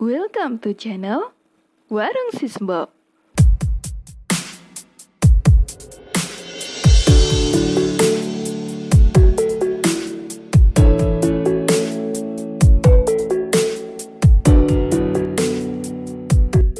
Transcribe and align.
Welcome 0.00 0.64
to 0.64 0.72
channel 0.72 1.36
Warung 1.92 2.32
Sisbo. 2.32 2.88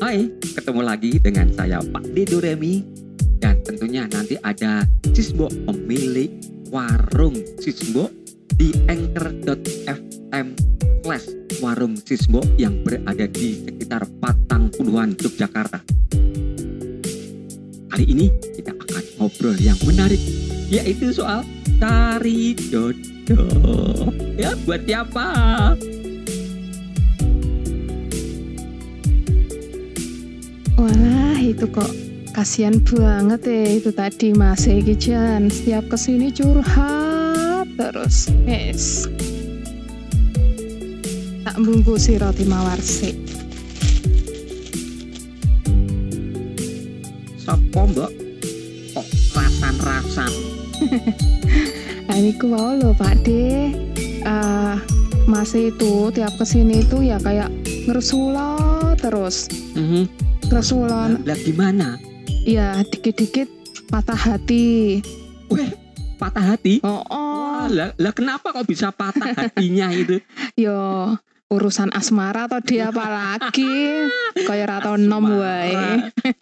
Hai, 0.01 0.33
ketemu 0.41 0.81
lagi 0.81 1.21
dengan 1.21 1.53
saya 1.53 1.85
Pak 1.85 2.17
Dido 2.17 2.41
Remi 2.41 2.89
dan 3.37 3.61
tentunya 3.61 4.09
nanti 4.09 4.41
ada 4.41 4.89
Sisbo 5.13 5.53
pemilik 5.69 6.41
warung 6.73 7.37
Sisbo 7.61 8.09
di 8.57 8.73
anchor.fm 8.89 10.57
slash 11.05 11.40
warung 11.61 11.95
Sisbo 12.01 12.41
yang 12.57 12.81
berada 12.81 13.29
di 13.29 13.61
sekitar 13.61 14.09
Patang 14.19 14.73
Puluhan 14.73 15.13
Yogyakarta. 15.13 15.85
Kali 17.93 18.05
ini 18.09 18.33
kita 18.57 18.73
akan 18.73 19.05
ngobrol 19.21 19.57
yang 19.61 19.77
menarik 19.85 20.19
yaitu 20.73 21.13
soal 21.13 21.45
tari 21.77 22.57
dodo. 22.73 23.45
Ya, 24.41 24.57
buat 24.65 24.89
siapa? 24.89 25.27
Walah 30.81 31.39
itu 31.45 31.69
kok 31.69 31.93
kasihan 32.33 32.81
banget 32.81 33.45
ya 33.45 33.65
itu 33.77 33.91
tadi 33.93 34.33
Mas 34.33 34.65
Egi 34.65 34.97
Jan 34.97 35.53
setiap 35.53 35.93
ke 35.93 35.97
sini 36.01 36.33
curhat 36.33 37.69
terus 37.77 38.33
yes 38.49 39.05
tak 41.61 41.69
bungkusi 41.69 42.17
roti 42.17 42.49
mawar 42.49 42.81
sih 42.81 43.13
Sopo 47.37 47.85
mbok? 47.85 48.09
Kok 48.97 49.05
rasan-rasan? 49.37 50.33
nah, 52.09 52.17
ini 52.17 52.33
ku 52.33 52.49
mau 52.49 52.73
loh 52.73 52.97
Pak 52.97 53.29
De 53.29 53.77
Ah, 54.25 54.81
Mas 55.29 55.53
itu 55.53 56.09
tiap 56.09 56.33
ke 56.41 56.49
sini 56.49 56.81
itu 56.81 57.05
ya 57.05 57.21
kayak 57.21 57.53
ngersula 57.85 58.57
terus 58.97 59.53
Mhm. 59.77 60.09
ngersula 60.49 61.13
Lah 61.21 61.39
gimana? 61.39 62.01
ya 62.41 62.81
dikit-dikit 62.81 63.53
patah 63.93 64.17
hati 64.17 65.05
Weh, 65.53 65.69
patah 66.17 66.57
hati? 66.57 66.81
oh, 66.81 67.05
Wah, 67.05 67.05
oh. 67.05 67.65
lah, 67.69 67.93
lah 68.01 68.13
kenapa 68.17 68.49
kok 68.49 68.65
bisa 68.65 68.89
patah 68.89 69.37
hatinya 69.37 69.93
itu? 69.93 70.25
Yo 70.57 71.21
urusan 71.51 71.91
asmara 71.91 72.47
atau 72.47 72.63
dia 72.63 72.95
apa 72.95 73.07
lagi 73.11 74.07
kayak 74.49 74.71
rata 74.71 74.95
nom 74.95 75.27
wae 75.27 75.75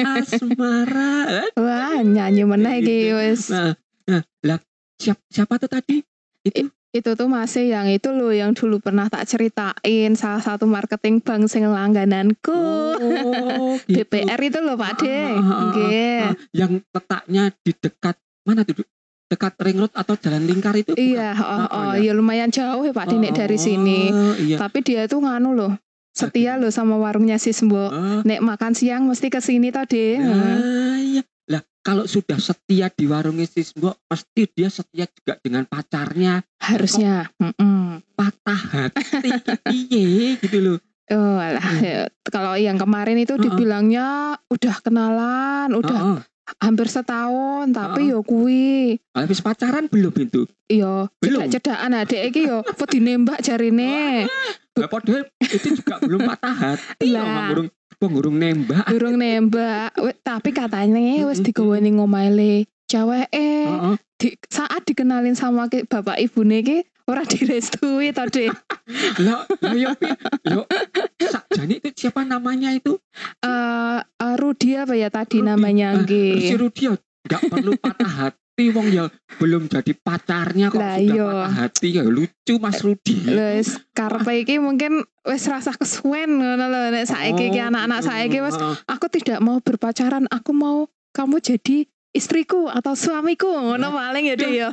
Asmara. 0.04 1.48
wah 1.64 1.96
nyanyi 2.04 2.44
meneh 2.44 2.84
iki 2.84 3.16
wis 3.16 3.48
Nah, 3.48 3.72
nah, 4.04 4.22
lah 4.44 4.60
siapa, 5.00 5.20
siapa 5.32 5.56
tuh 5.56 5.70
tadi? 5.72 6.04
Itu 6.44 6.68
itu 6.88 7.10
tuh 7.12 7.28
masih 7.28 7.68
yang 7.68 7.88
itu 7.92 8.08
loh 8.16 8.32
yang 8.32 8.56
dulu 8.56 8.80
pernah 8.80 9.12
tak 9.12 9.28
ceritain 9.28 10.16
salah 10.16 10.40
satu 10.40 10.64
marketing 10.64 11.20
bank 11.20 11.44
sing 11.48 11.64
langgananku 11.68 12.52
Oh, 12.98 13.76
gitu. 13.88 14.08
BPR 14.08 14.40
itu 14.40 14.58
loh 14.64 14.76
Pak 14.76 15.04
De 15.04 15.12
Ah, 15.12 15.36
ah, 15.36 15.52
ah, 15.68 15.72
ah, 15.72 16.32
yang 16.56 16.80
letaknya 16.92 17.52
di 17.60 17.72
dekat 17.76 18.16
mana 18.44 18.64
tuh? 18.64 18.84
Dekat 19.28 19.60
ring 19.60 19.76
road 19.78 19.92
atau 19.92 20.16
jalan 20.16 20.42
lingkar 20.42 20.72
itu? 20.74 20.90
bukan? 20.90 21.04
iya 21.04 21.32
oh, 21.32 21.44
oh, 21.44 21.68
oh, 21.68 21.92
ya. 21.94 22.00
ya 22.02 22.12
lumayan 22.12 22.48
jauh 22.48 22.80
ya 22.80 22.90
Pak 22.90 23.06
De 23.06 23.16
nek 23.18 23.36
dari 23.36 23.56
sini 23.56 24.08
Oh, 24.08 24.32
iya. 24.34 24.56
tapi 24.56 24.80
dia 24.80 25.04
tuh 25.04 25.20
nganu 25.20 25.52
loh 25.52 25.76
setia 26.10 26.56
loh 26.56 26.68
sama 26.68 26.96
warungnya 26.96 27.36
si 27.36 27.52
Sembo 27.52 27.86
Oh, 27.86 28.20
nek 28.22 28.40
makan 28.40 28.72
siang 28.72 29.04
mesti 29.04 29.28
ke 29.28 29.38
sini 29.38 29.68
tadi 29.68 30.16
Ah, 30.16 30.96
iya. 30.96 31.22
Lah, 31.46 31.60
kalau 31.78 32.04
sudah 32.04 32.36
setia 32.36 32.88
di 32.88 33.04
warung 33.04 33.40
Sisbo, 33.42 33.96
pasti 34.04 34.44
dia 34.46 34.68
setia 34.68 35.04
juga 35.06 35.36
dengan 35.38 35.64
pacarnya. 35.64 36.44
harusnya 36.58 37.32
Mm-mm. 37.34 38.04
Patah 38.12 38.60
hati, 38.68 39.32
iye 39.72 40.36
gitu 40.36 40.58
loh. 40.60 40.78
Oh 41.08 41.36
alah, 41.36 41.64
Hmm. 41.64 41.80
ya. 41.80 42.00
kalau 42.26 42.52
yang 42.52 42.76
kemarin 42.76 43.16
itu 43.16 43.36
dibilangnya 43.38 44.36
udah 44.46 44.76
kenalan, 44.78 45.72
udah 45.72 45.96
Heeh. 45.98 46.20
Hampir 46.56 46.86
setahun, 46.86 47.68
tapi 47.68 48.08
Heeh. 48.08 48.16
yo 48.16 48.20
kuwi 48.20 48.96
Habis 49.12 49.38
pacaran 49.38 49.84
belum 49.86 50.14
itu? 50.16 50.48
yo 50.66 51.08
Belum. 51.18 51.44
cedak-cedakan 51.44 51.92
adek 51.98 52.22
iki 52.28 52.40
yo 52.44 52.64
wedi 52.64 52.98
nembak 52.98 53.40
jarine. 53.40 54.24
Lah 54.72 54.88
padahal 54.88 55.26
itu 55.42 55.68
juga 55.74 55.98
belum 55.98 56.24
patah 56.24 56.54
hati. 56.54 57.10
Lah. 57.10 57.24
Lah. 57.24 57.46
Ngurung, 57.50 57.68
ngurung 58.00 58.36
nembak. 58.36 58.84
Durung 58.86 59.16
nembak, 59.16 59.90
tapi 60.22 60.50
katanya 60.50 61.00
wis 61.26 61.38
Mm-mm. 61.38 61.46
digawani 61.46 61.90
ngomale 61.92 62.54
ceweke. 62.86 63.50
Heeh. 63.66 63.94
Di, 64.18 64.28
saat 64.46 64.82
dikenalin 64.82 65.34
sama 65.34 65.66
ki, 65.66 65.86
bapak 65.86 66.18
ibune 66.18 66.62
ki 66.62 66.78
ora 67.08 67.24
direstui 67.24 68.12
to, 68.12 68.22
Dek. 68.28 68.52
Lah, 69.24 69.44
lah 69.60 69.74
ya 69.74 69.92
piye? 69.92 70.12
Loh, 70.48 70.64
sakjane 71.18 71.76
itu 71.76 71.88
siapa 71.94 72.22
namanya 72.22 72.70
itu? 72.70 72.96
Eh 73.40 73.98
eh, 74.00 74.34
Rudi 74.36 74.72
apa 74.74 74.92
ya 74.92 75.08
tadi 75.08 75.40
Rudi. 75.40 75.44
namanya 75.44 75.92
Ah, 75.92 76.00
nggih. 76.00 76.32
Si 76.42 76.54
Rudi 76.54 76.82
ya 76.84 76.92
nggak 76.96 77.42
perlu 77.48 77.72
patah 77.76 78.12
hati 78.24 78.64
wong 78.68 78.88
ya 78.88 79.04
belum 79.36 79.68
jadi 79.68 79.92
pacarnya 79.94 80.66
kok 80.68 80.80
Lah, 80.80 80.96
sudah 80.96 81.04
iya. 81.14 81.26
patah 81.26 81.52
hati 81.58 81.88
ya 81.92 82.02
lucu 82.02 82.54
Mas 82.56 82.80
Rudi. 82.80 83.16
Wis 83.24 83.76
karepe 83.92 84.32
iki 84.38 84.56
mungkin 84.56 85.04
wis 85.22 85.44
rasa 85.44 85.72
kesuwen 85.72 86.32
ngono 86.32 86.64
lho 86.64 86.80
nek 86.88 87.04
saiki 87.04 87.48
iki 87.48 87.60
Oh, 87.60 87.68
anak-anak 87.68 88.00
gitu. 88.00 88.08
saiki 88.08 88.38
wis 88.40 88.56
Heeh. 88.56 88.76
aku 88.86 89.06
tidak 89.10 89.38
mau 89.38 89.60
berpacaran, 89.60 90.24
aku 90.26 90.50
mau 90.50 90.78
kamu 91.10 91.36
jadi 91.38 91.84
istriku 92.18 92.66
atau 92.66 92.92
suamiku 92.92 93.46
ngono 93.46 93.88
paling 93.88 94.24
ya 94.24 94.34
Dek 94.34 94.50
ya. 94.50 94.68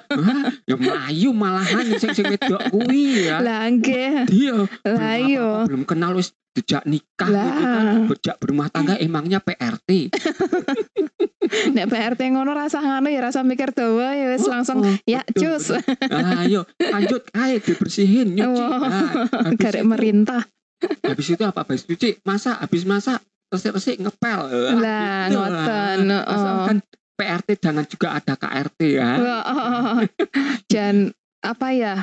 Ya 0.65 0.75
melayu 0.75 1.29
malahan 1.31 1.85
sing 1.93 2.11
sing 2.11 2.25
wedok 2.25 2.61
kuwi 2.69 3.29
ya. 3.29 3.37
Lah 3.39 3.69
nggih. 3.69 4.25
Dia 4.25 4.65
Lah 4.81 5.13
belum 5.15 5.23
iya. 5.23 5.47
belum 5.63 5.83
kenal 5.83 6.11
wis 6.13 6.33
jejak 6.51 6.83
nikah 6.83 7.27
Lah. 7.27 7.45
gitu 7.51 7.63
kan 7.67 7.85
berjak 8.07 8.35
berumah 8.37 8.67
tangga 8.69 8.95
emangnya 8.95 9.37
PRT 9.37 10.07
Nek 11.75 11.85
PRT 11.85 12.21
ngono 12.31 12.51
rasa 12.51 12.79
ngono 12.79 13.05
ya 13.05 13.21
rasa 13.21 13.43
mikir 13.43 13.69
dawa 13.69 14.11
ya 14.11 14.31
wis 14.31 14.41
Oh, 14.41 14.49
langsung 14.49 14.79
oh, 14.79 14.95
ya 15.03 15.19
betul, 15.21 15.51
cus 15.53 15.75
ayo 16.07 16.63
lanjut 16.79 17.27
ayo 17.33 17.57
dibersihin 17.59 18.33
nyuci. 18.33 18.61
Nah, 18.61 19.11
garek 19.61 19.83
merintah. 19.83 20.47
habis 21.01 21.27
itu 21.27 21.41
apa 21.41 21.63
habis 21.63 21.83
cuci 21.83 22.19
masak 22.21 22.55
habis 22.57 22.83
masak 22.83 23.19
resik-resik 23.47 23.99
ngepel 23.99 24.39
Ah, 24.45 24.75
Lah 24.75 25.23
ngoten. 25.27 25.99
Ah, 26.07 26.23
asal 26.25 26.45
heeh. 26.47 26.65
kan 26.65 26.77
PRT 27.15 27.59
jangan 27.59 27.85
juga 27.87 28.19
ada 28.19 28.33
KRT 28.35 28.79
ya 28.91 29.09
Dan 30.73 31.15
apa 31.39 31.67
ya? 31.71 31.95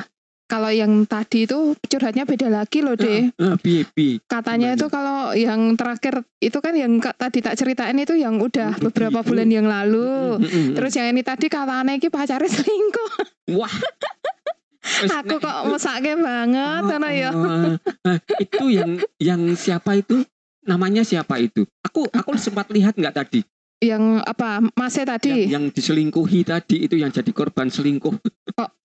Kalau 0.43 0.69
yang 0.69 1.07
tadi 1.09 1.49
itu 1.49 1.73
curhatnya 1.87 2.29
beda 2.29 2.45
lagi 2.51 2.85
loh 2.85 2.93
deh. 2.93 3.31
Piye 3.63 3.89
piye 3.89 4.21
Katanya 4.27 4.75
Gimana? 4.75 4.77
itu 4.77 4.87
kalau 4.91 5.19
yang 5.33 5.61
terakhir 5.73 6.21
itu 6.37 6.57
kan 6.61 6.73
yang 6.77 7.01
tadi 7.01 7.41
tak 7.41 7.57
ceritain 7.57 7.97
itu 7.97 8.13
yang 8.13 8.37
udah 8.37 8.77
Rudi 8.77 8.83
beberapa 8.85 9.25
bulan 9.25 9.49
yang 9.49 9.65
lalu. 9.65 10.37
Terus 10.77 10.93
yang 10.93 11.09
ini 11.09 11.25
tadi 11.25 11.49
katanya 11.49 11.97
iki 11.97 12.13
pacarnya 12.13 12.45
selingkuh. 12.45 13.11
wah 13.57 13.71
Aku 15.23 15.39
kok 15.39 15.57
mesake 15.71 16.13
banget 16.19 16.81
ngono 16.85 17.09
ya. 17.09 17.31
Oh, 17.31 17.79
ah, 18.03 18.19
itu 18.37 18.65
yang 18.67 18.99
yang 19.17 19.41
siapa 19.55 19.95
itu 19.95 20.21
namanya 20.63 21.03
siapa 21.03 21.39
itu 21.39 21.67
aku 21.83 22.07
aku 22.11 22.39
sempat 22.39 22.71
lihat 22.71 22.95
nggak 22.95 23.15
tadi 23.15 23.43
Yang 23.83 24.23
apa? 24.23 24.63
Masnya 24.73 25.05
tadi. 25.09 25.43
yang, 25.45 25.51
yang 25.51 25.65
diselingkuhi 25.69 26.39
tadi 26.41 26.87
itu 26.87 26.95
yang 26.95 27.11
jadi 27.11 27.29
korban 27.29 27.67
selingkuh 27.67 28.15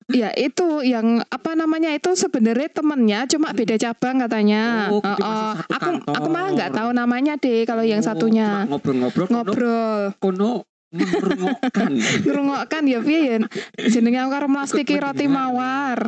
Ya 0.09 0.33
itu 0.33 0.81
yang 0.81 1.21
apa 1.23 1.53
namanya 1.53 1.93
itu 1.93 2.17
sebenarnya 2.17 2.73
temennya 2.73 3.29
cuma 3.29 3.53
beda 3.53 3.77
cabang 3.77 4.17
katanya. 4.19 4.89
Oh, 4.89 4.99
Oh, 4.99 5.13
oh. 5.13 5.53
satu 5.53 5.69
Aku 5.69 5.85
kantor. 6.01 6.15
aku 6.17 6.29
malah 6.33 6.51
nggak 6.57 6.73
tahu 6.73 6.91
namanya 6.91 7.37
deh 7.37 7.63
kalau 7.63 7.85
yang 7.85 8.01
Oh, 8.01 8.09
satunya. 8.09 8.65
cuma 8.65 8.73
ngobrol-ngobrol 8.73 9.29
Ngobrol. 9.29 10.01
kono 10.17 10.65
merungokkan 10.89 11.93
ngrungokkan 12.25 12.83
ya 12.89 13.05
piye 13.05 13.45
jenenge 13.93 14.17
aku 14.19 14.31
karo 14.33 14.47
mlastiki 14.49 14.97
roti 14.97 15.29
mawar 15.29 16.01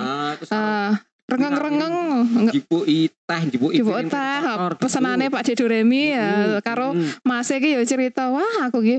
ah, 0.48 0.96
Ah, 1.31 1.38
rengeng-rengeng 1.38 1.94
jipuki 2.50 3.06
teh 3.06 3.41
jipuki 3.55 3.79
Jebuk 3.79 3.94
piring 3.94 4.11
teh 4.11 4.38
kotor, 4.43 4.73
pesenane. 4.82 5.31
Pak 5.31 5.47
Dedo 5.47 5.71
Remi 5.71 6.11
ya 6.11 6.59
karo. 6.59 6.91
Mas 7.23 7.47
iki 7.55 7.79
ya 7.79 7.81
cerita 7.87 8.35
wah 8.35 8.67
aku 8.67 8.82
iki 8.82 8.97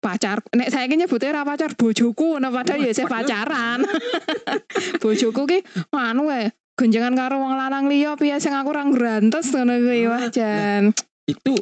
pacar. 0.00 0.40
Nek 0.56 0.72
saiki 0.72 0.96
nyebute 0.96 1.28
ra 1.28 1.44
pacar 1.44 1.76
bojoku 1.76 2.40
ngono 2.40 2.48
padahal 2.48 2.88
ya 2.88 2.96
saya 2.96 3.04
pacaran. 3.04 3.84
Bojoku 5.02 5.44
ki 5.44 5.58
anu 5.92 6.32
wae 6.32 6.48
gonjangan 6.74 7.14
karo 7.14 7.38
wong 7.38 7.54
lanang 7.54 7.86
liya 7.86 8.16
piye 8.16 8.40
sing 8.40 8.56
aku 8.56 8.72
ora 8.74 8.82
ngrantes 8.88 9.52
ngono 9.52 9.76
kuwi 9.78 10.08
wah 10.08 10.24
Ah, 10.24 10.32
jan 10.32 10.88
itu 11.28 11.54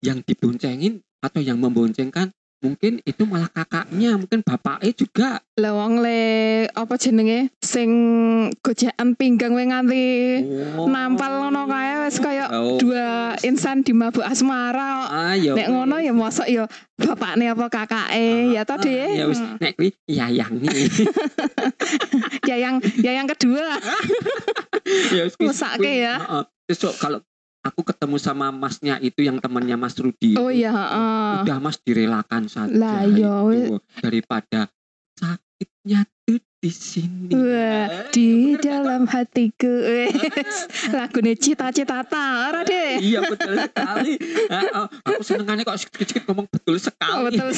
yang 0.00 0.24
diboncengin 0.24 1.04
atau 1.20 1.44
yang 1.44 1.60
memboncengkan 1.60 2.32
mungkin 2.60 3.00
itu 3.08 3.24
malah 3.24 3.48
kakaknya 3.48 4.20
mungkin 4.20 4.44
bapaknya 4.44 4.92
juga 4.92 5.40
lah 5.56 5.72
wong 5.72 6.04
le 6.04 6.20
apa 6.72 6.94
jenenge 7.00 7.48
sing 7.64 7.90
gojekan 8.60 9.16
pinggang 9.16 9.56
wae 9.56 9.64
nganti 9.68 10.06
oh. 10.76 10.84
nampal 10.84 11.40
ngono 11.40 11.64
kae 11.64 12.04
wis 12.04 12.20
kaya 12.20 12.50
Oh. 12.50 12.76
dua 12.82 13.38
insan 13.46 13.86
di 13.86 13.94
mabuk 13.94 14.26
asmara. 14.26 15.06
Ayo. 15.32 15.54
Nek 15.54 15.70
ngono 15.70 16.02
ya 16.02 16.10
mosok 16.10 16.50
ya 16.50 16.66
bapakne 16.98 17.54
apa 17.54 17.66
kakake 17.70 18.52
ya 18.52 18.66
toh 18.66 18.76
Ah. 18.76 18.90
Ya 18.90 19.24
wis 19.30 19.40
nek 19.62 19.72
kuwi 19.78 19.94
yayangi. 20.10 20.68
Ya 22.48 22.56
yang 22.58 22.82
ya 22.98 23.14
yang 23.14 23.28
kedua. 23.30 23.78
ya 25.16 25.22
wis 25.30 25.36
ya. 25.78 26.14
Heeh. 26.18 26.42
Terus 26.66 26.98
kalau 26.98 27.22
aku 27.62 27.80
ketemu 27.82 28.16
sama 28.16 28.48
masnya 28.48 28.96
itu 28.98 29.20
yang 29.20 29.36
temannya 29.36 29.76
Mas 29.76 29.94
Rudi. 29.94 30.34
Oh 30.34 30.48
iya, 30.48 30.70
heeh. 30.70 31.44
Udah 31.44 31.58
Mas 31.58 31.76
direlakan 31.78 32.46
saja. 32.46 32.70
Lah, 32.70 33.04
iya, 33.04 33.44
itu. 33.46 33.76
daripada 33.96 34.68
sakitnya 35.14 36.04
tuh 36.22 36.40
di 36.56 36.70
sini. 36.70 37.28
Wah, 37.30 37.40
Eh, 37.40 37.86
di 38.10 38.26
bener 38.26 38.52
kan? 38.54 38.60
dalam 38.62 39.02
hatiku 39.06 39.68
wes 39.80 40.12
lagune 40.88 41.32
cita-cita 41.34 42.00
ta 42.02 42.24
ora 42.46 42.60
deh 42.62 42.96
Iya 42.96 43.24
betul 43.24 43.56
sekali. 43.58 44.14
Ah, 44.46 44.64
ah, 44.74 44.86
aku 45.02 45.20
senengannya 45.20 45.62
kok 45.62 45.76
sedikit 45.78 46.20
ngomong 46.26 46.44
betul 46.46 46.76
Oh, 46.76 46.80
sekali. 46.82 47.24
betul 47.28 47.48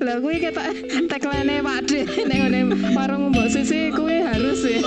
lah 0.00 0.16
kuwi 0.16 0.36
ketok 0.38 0.68
tagline 1.06 1.60
Pak 1.60 1.78
De 1.86 1.98
nek 2.22 2.38
ngene 2.40 2.60
warung 2.94 3.28
Mbok 3.30 3.48
Sisi 3.48 3.88
kuwi 3.90 4.20
harus 4.20 4.60
ya 4.62 4.80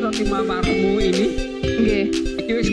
roti 0.00 0.24
mawarmu 0.24 0.96
ini 0.96 1.26
nggih 1.60 2.04
iki 2.40 2.52
wis 2.56 2.68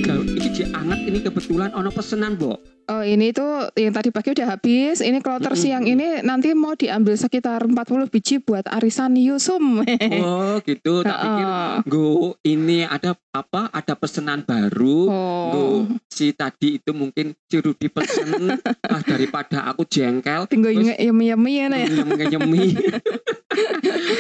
iki 0.48 0.64
anget 0.72 1.00
ini 1.04 1.20
kebetulan 1.20 1.76
ono 1.76 1.92
pesenan, 1.92 2.40
Mbok. 2.40 2.77
Oh 2.88 3.04
ini 3.04 3.36
tuh 3.36 3.68
yang 3.76 3.92
tadi 3.92 4.10
pagi 4.10 4.32
udah 4.32 4.48
habis. 4.48 5.00
Ini 5.00 5.20
kloter 5.20 5.52
Mm-mm. 5.52 5.60
siang 5.60 5.84
ini 5.84 6.24
nanti 6.24 6.56
mau 6.56 6.72
diambil 6.72 7.14
sekitar 7.14 7.68
40 7.68 7.76
biji 8.08 8.40
buat 8.40 8.64
arisan 8.64 9.20
Yusum. 9.20 9.84
Oh, 10.18 10.58
gitu. 10.64 11.04
Tak 11.04 11.20
pikir. 11.20 11.46
Go 11.86 12.08
ini 12.42 12.84
ada 12.84 13.12
apa? 13.30 13.68
Ada 13.70 13.94
pesanan 13.94 14.42
baru. 14.42 15.00
Oh. 15.06 15.48
Go 15.52 15.66
si 16.08 16.32
tadi 16.32 16.80
itu 16.80 16.92
mungkin 16.92 17.36
si 17.46 17.60
Rudi 17.60 17.92
pesen 17.92 18.56
ah, 18.88 19.02
daripada 19.04 19.68
aku 19.68 19.84
jengkel. 19.84 20.48
Tinggal 20.48 20.72
terus 20.74 20.96
yemi 20.96 21.28
yemi 21.28 21.52
ya 21.60 21.66
nih. 21.68 21.86
nyemi 22.30 22.66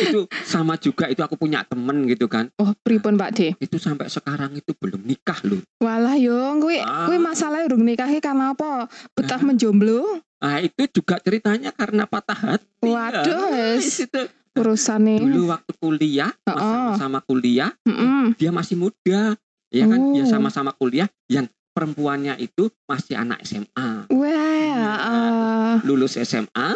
itu 0.07 0.25
sama 0.43 0.75
juga 0.75 1.07
itu 1.07 1.21
aku 1.21 1.37
punya 1.37 1.63
temen 1.63 2.03
gitu 2.05 2.27
kan. 2.27 2.49
Oh 2.57 2.73
pripun 2.81 3.15
Pak 3.15 3.31
De. 3.31 3.47
Itu 3.57 3.77
sampai 3.77 4.09
sekarang 4.09 4.53
itu 4.53 4.73
belum 4.73 5.05
nikah 5.05 5.39
loh. 5.45 5.61
Walah 5.79 6.17
yo, 6.17 6.35
kuwi 6.59 6.77
Ah. 6.77 7.05
kuwi 7.05 7.17
masalah 7.17 7.63
urung 7.63 7.85
nikahi 7.85 8.19
karena 8.19 8.56
apa? 8.57 8.89
Betah 9.13 9.37
Ah. 9.37 9.45
menjomblo. 9.45 10.01
Nah, 10.41 10.57
itu 10.59 10.89
juga 10.89 11.21
ceritanya 11.21 11.69
karena 11.69 12.09
patah 12.09 12.33
hati. 12.33 12.89
Waduh, 12.89 13.53
Ya, 13.53 13.77
itu 14.09 14.21
Urusane. 14.57 15.21
dulu 15.21 15.53
waktu 15.53 15.71
kuliah, 15.77 16.33
sama-sama 16.41 17.21
kuliah, 17.21 17.69
Heeh. 17.85 18.33
dia 18.35 18.49
masih 18.49 18.73
muda. 18.73 19.37
Ya 19.69 19.85
kan, 19.85 20.01
dia 20.17 20.25
Oh. 20.25 20.29
sama-sama 20.29 20.73
kuliah 20.73 21.05
yang 21.29 21.45
perempuannya 21.77 22.41
itu 22.41 22.73
masih 22.89 23.21
anak 23.21 23.45
SMA. 23.45 24.09
Wah, 24.09 24.97
ah, 24.97 25.73
Lulus 25.85 26.17
SMA, 26.17 26.73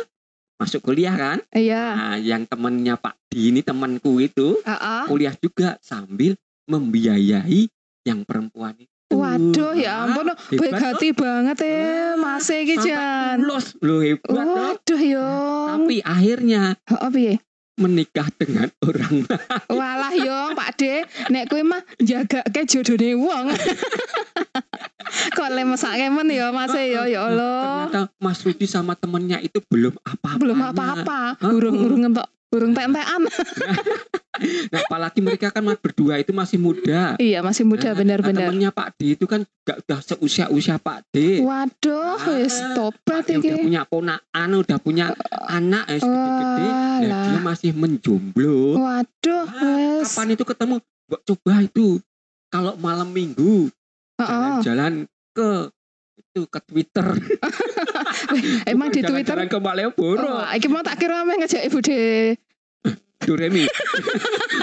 masuk 0.62 0.86
kuliah 0.86 1.18
kan? 1.18 1.42
iya. 1.50 1.98
Nah, 1.98 2.16
yang 2.18 2.46
temennya 2.46 3.02
Pak 3.02 3.18
Di 3.26 3.50
ini 3.50 3.64
temanku 3.64 4.20
itu 4.20 4.60
Heeh. 4.62 5.08
kuliah 5.08 5.34
juga 5.34 5.80
sambil 5.80 6.36
membiayai 6.68 7.66
yang 8.04 8.28
perempuan 8.28 8.76
itu. 8.76 9.01
Waduh, 9.12 9.76
ya 9.76 10.08
ampun, 10.08 10.32
hati 10.72 11.12
banget 11.12 11.58
ya, 11.68 12.16
Mas 12.16 12.48
iki 12.48 12.80
Jan. 12.80 13.44
lulus 13.44 13.76
loh 13.84 14.00
hebat. 14.00 14.32
Waduh 14.32 15.02
yo. 15.04 15.28
Tapi 15.76 16.00
akhirnya 16.00 16.80
Heeh 16.88 17.10
piye? 17.12 17.36
menikah 17.82 18.30
dengan 18.38 18.70
orang 18.86 19.26
Walah 19.72 20.14
yo 20.14 20.54
Pak 20.54 20.70
De, 20.78 21.02
nek 21.34 21.50
kowe 21.50 21.62
mah 21.66 21.82
jagake 21.98 22.62
jodone 22.70 23.18
wong. 23.18 23.46
Kok 25.36 25.50
le 25.52 25.64
mesake 25.68 26.08
men 26.08 26.30
ya 26.32 26.54
Mas 26.56 26.72
yo 26.78 27.04
ya 27.10 27.28
Allah. 27.28 27.90
Ternyata 27.90 28.02
Mas 28.22 28.40
Rudi 28.46 28.64
sama 28.70 28.96
temennya 28.96 29.44
itu 29.44 29.60
belum 29.68 29.98
apa-apa. 30.08 30.40
Belum 30.40 30.60
apa-apa, 30.62 31.36
Heeh. 31.42 31.52
urung 31.52 32.06
urung 32.52 32.72
entek 32.72 32.86
urung 32.86 32.94
tek-tekan. 32.94 33.22
Nah, 34.72 34.80
apalagi 34.82 35.20
mereka 35.22 35.48
kan 35.52 35.62
berdua 35.78 36.18
itu 36.18 36.32
masih 36.32 36.58
muda. 36.58 37.14
Iya, 37.16 37.40
masih 37.40 37.64
muda 37.64 37.92
Nah, 37.92 37.98
benar-benar. 37.98 38.50
temennya 38.50 38.72
Pak 38.72 38.98
D 38.98 39.14
itu 39.14 39.26
kan 39.26 39.46
gak 39.62 39.86
udah 39.86 40.00
seusia-usia 40.02 40.76
Pak 40.76 41.14
D. 41.14 41.40
Waduh, 41.40 42.18
Ah, 42.18 42.36
wis 42.36 42.58
tobat 42.74 43.24
Dia 43.24 43.38
udah 43.38 43.54
iki. 43.54 43.62
punya 43.62 43.82
ponakan, 43.84 44.50
udah 44.58 44.78
punya 44.80 45.06
anak 45.46 45.84
eh, 45.88 46.00
gede-gede. 46.00 46.68
Nah, 47.06 47.24
dia 47.28 47.40
masih 47.40 47.72
menjomblo. 47.72 48.80
Waduh, 48.80 49.46
Ah, 49.48 50.02
wis. 50.02 50.10
kapan 50.10 50.28
itu 50.34 50.44
ketemu? 50.44 50.76
Mbok 50.82 51.22
coba 51.28 51.54
itu 51.62 51.88
kalau 52.48 52.74
malam 52.78 53.12
minggu 53.12 53.68
Heeh. 54.16 54.26
jalan-jalan 54.26 54.94
ke 55.32 55.50
itu 56.18 56.42
ke 56.48 56.60
Twitter. 56.64 57.08
Emang 58.72 58.90
di 58.90 59.02
Twitter 59.02 59.36
jalan-jalan 59.36 59.48
ke 59.50 59.60
Malioboro. 59.60 60.30
Oh, 60.42 60.46
iki 60.54 60.68
mau 60.68 60.82
tak 60.86 60.98
kira 61.02 61.24
meh 61.26 61.36
ngejak 61.42 61.64
Ibu 61.68 61.80
De. 61.82 62.02
Doremi. 63.22 63.70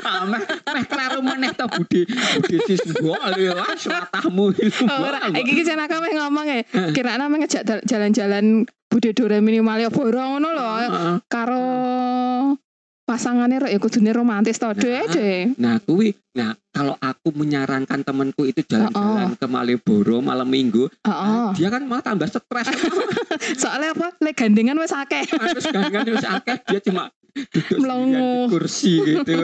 ah, 0.02 0.26
meh 0.74 0.84
klaro 0.90 1.22
meneh 1.22 1.54
to 1.54 1.66
Budi. 1.70 2.02
Budi 2.10 2.56
siswa 2.66 3.16
lho 3.38 3.54
ah 3.54 3.74
suratahmu 3.78 4.50
itu. 4.58 4.82
Oh, 4.90 5.06
ora, 5.06 5.30
iki 5.30 5.52
ki 5.54 5.62
jan 5.62 5.78
aku 5.78 6.02
meh 6.02 6.12
ngomong 6.18 6.46
ya. 6.46 6.58
Kira 6.90 7.14
meh 7.22 7.38
ngejak 7.38 7.62
jalan-jalan 7.86 8.66
Bude 8.88 9.10
Dore 9.14 9.38
Mini 9.38 9.62
Malioboro 9.62 10.18
ngono 10.18 10.48
lho. 10.50 10.68
Heeh. 10.80 11.14
Karo 11.30 11.64
pasangannya 13.08 13.64
ya 13.64 13.80
kudune 13.80 14.12
romantis 14.12 14.60
De. 14.60 14.68
Nah. 14.68 15.08
De. 15.08 15.30
Nah, 15.56 15.74
kuwi 15.80 16.12
nah 16.36 16.52
kalau 16.68 16.94
aku 17.00 17.32
menyarankan 17.32 18.04
temanku 18.04 18.44
itu 18.44 18.60
jalan-jalan 18.62 19.34
ke 19.34 19.46
Malioboro 19.48 20.20
malam 20.20 20.46
minggu, 20.46 20.86
Heeh. 21.02 21.48
dia 21.56 21.72
kan 21.72 21.82
malah 21.88 22.04
tambah 22.04 22.28
stres. 22.28 22.68
Soalnya 23.64 23.96
apa? 23.96 24.14
Lek 24.20 24.36
gandengan 24.36 24.76
wis 24.78 24.92
akeh. 24.92 25.24
Terus 25.56 25.66
kan 25.72 25.90
wis 26.06 26.22
akeh 26.22 26.56
dia 26.68 26.80
cuma 26.84 27.08
duduk 27.38 27.78
di 27.78 28.22
kursi 28.50 28.98
gitu 28.98 29.38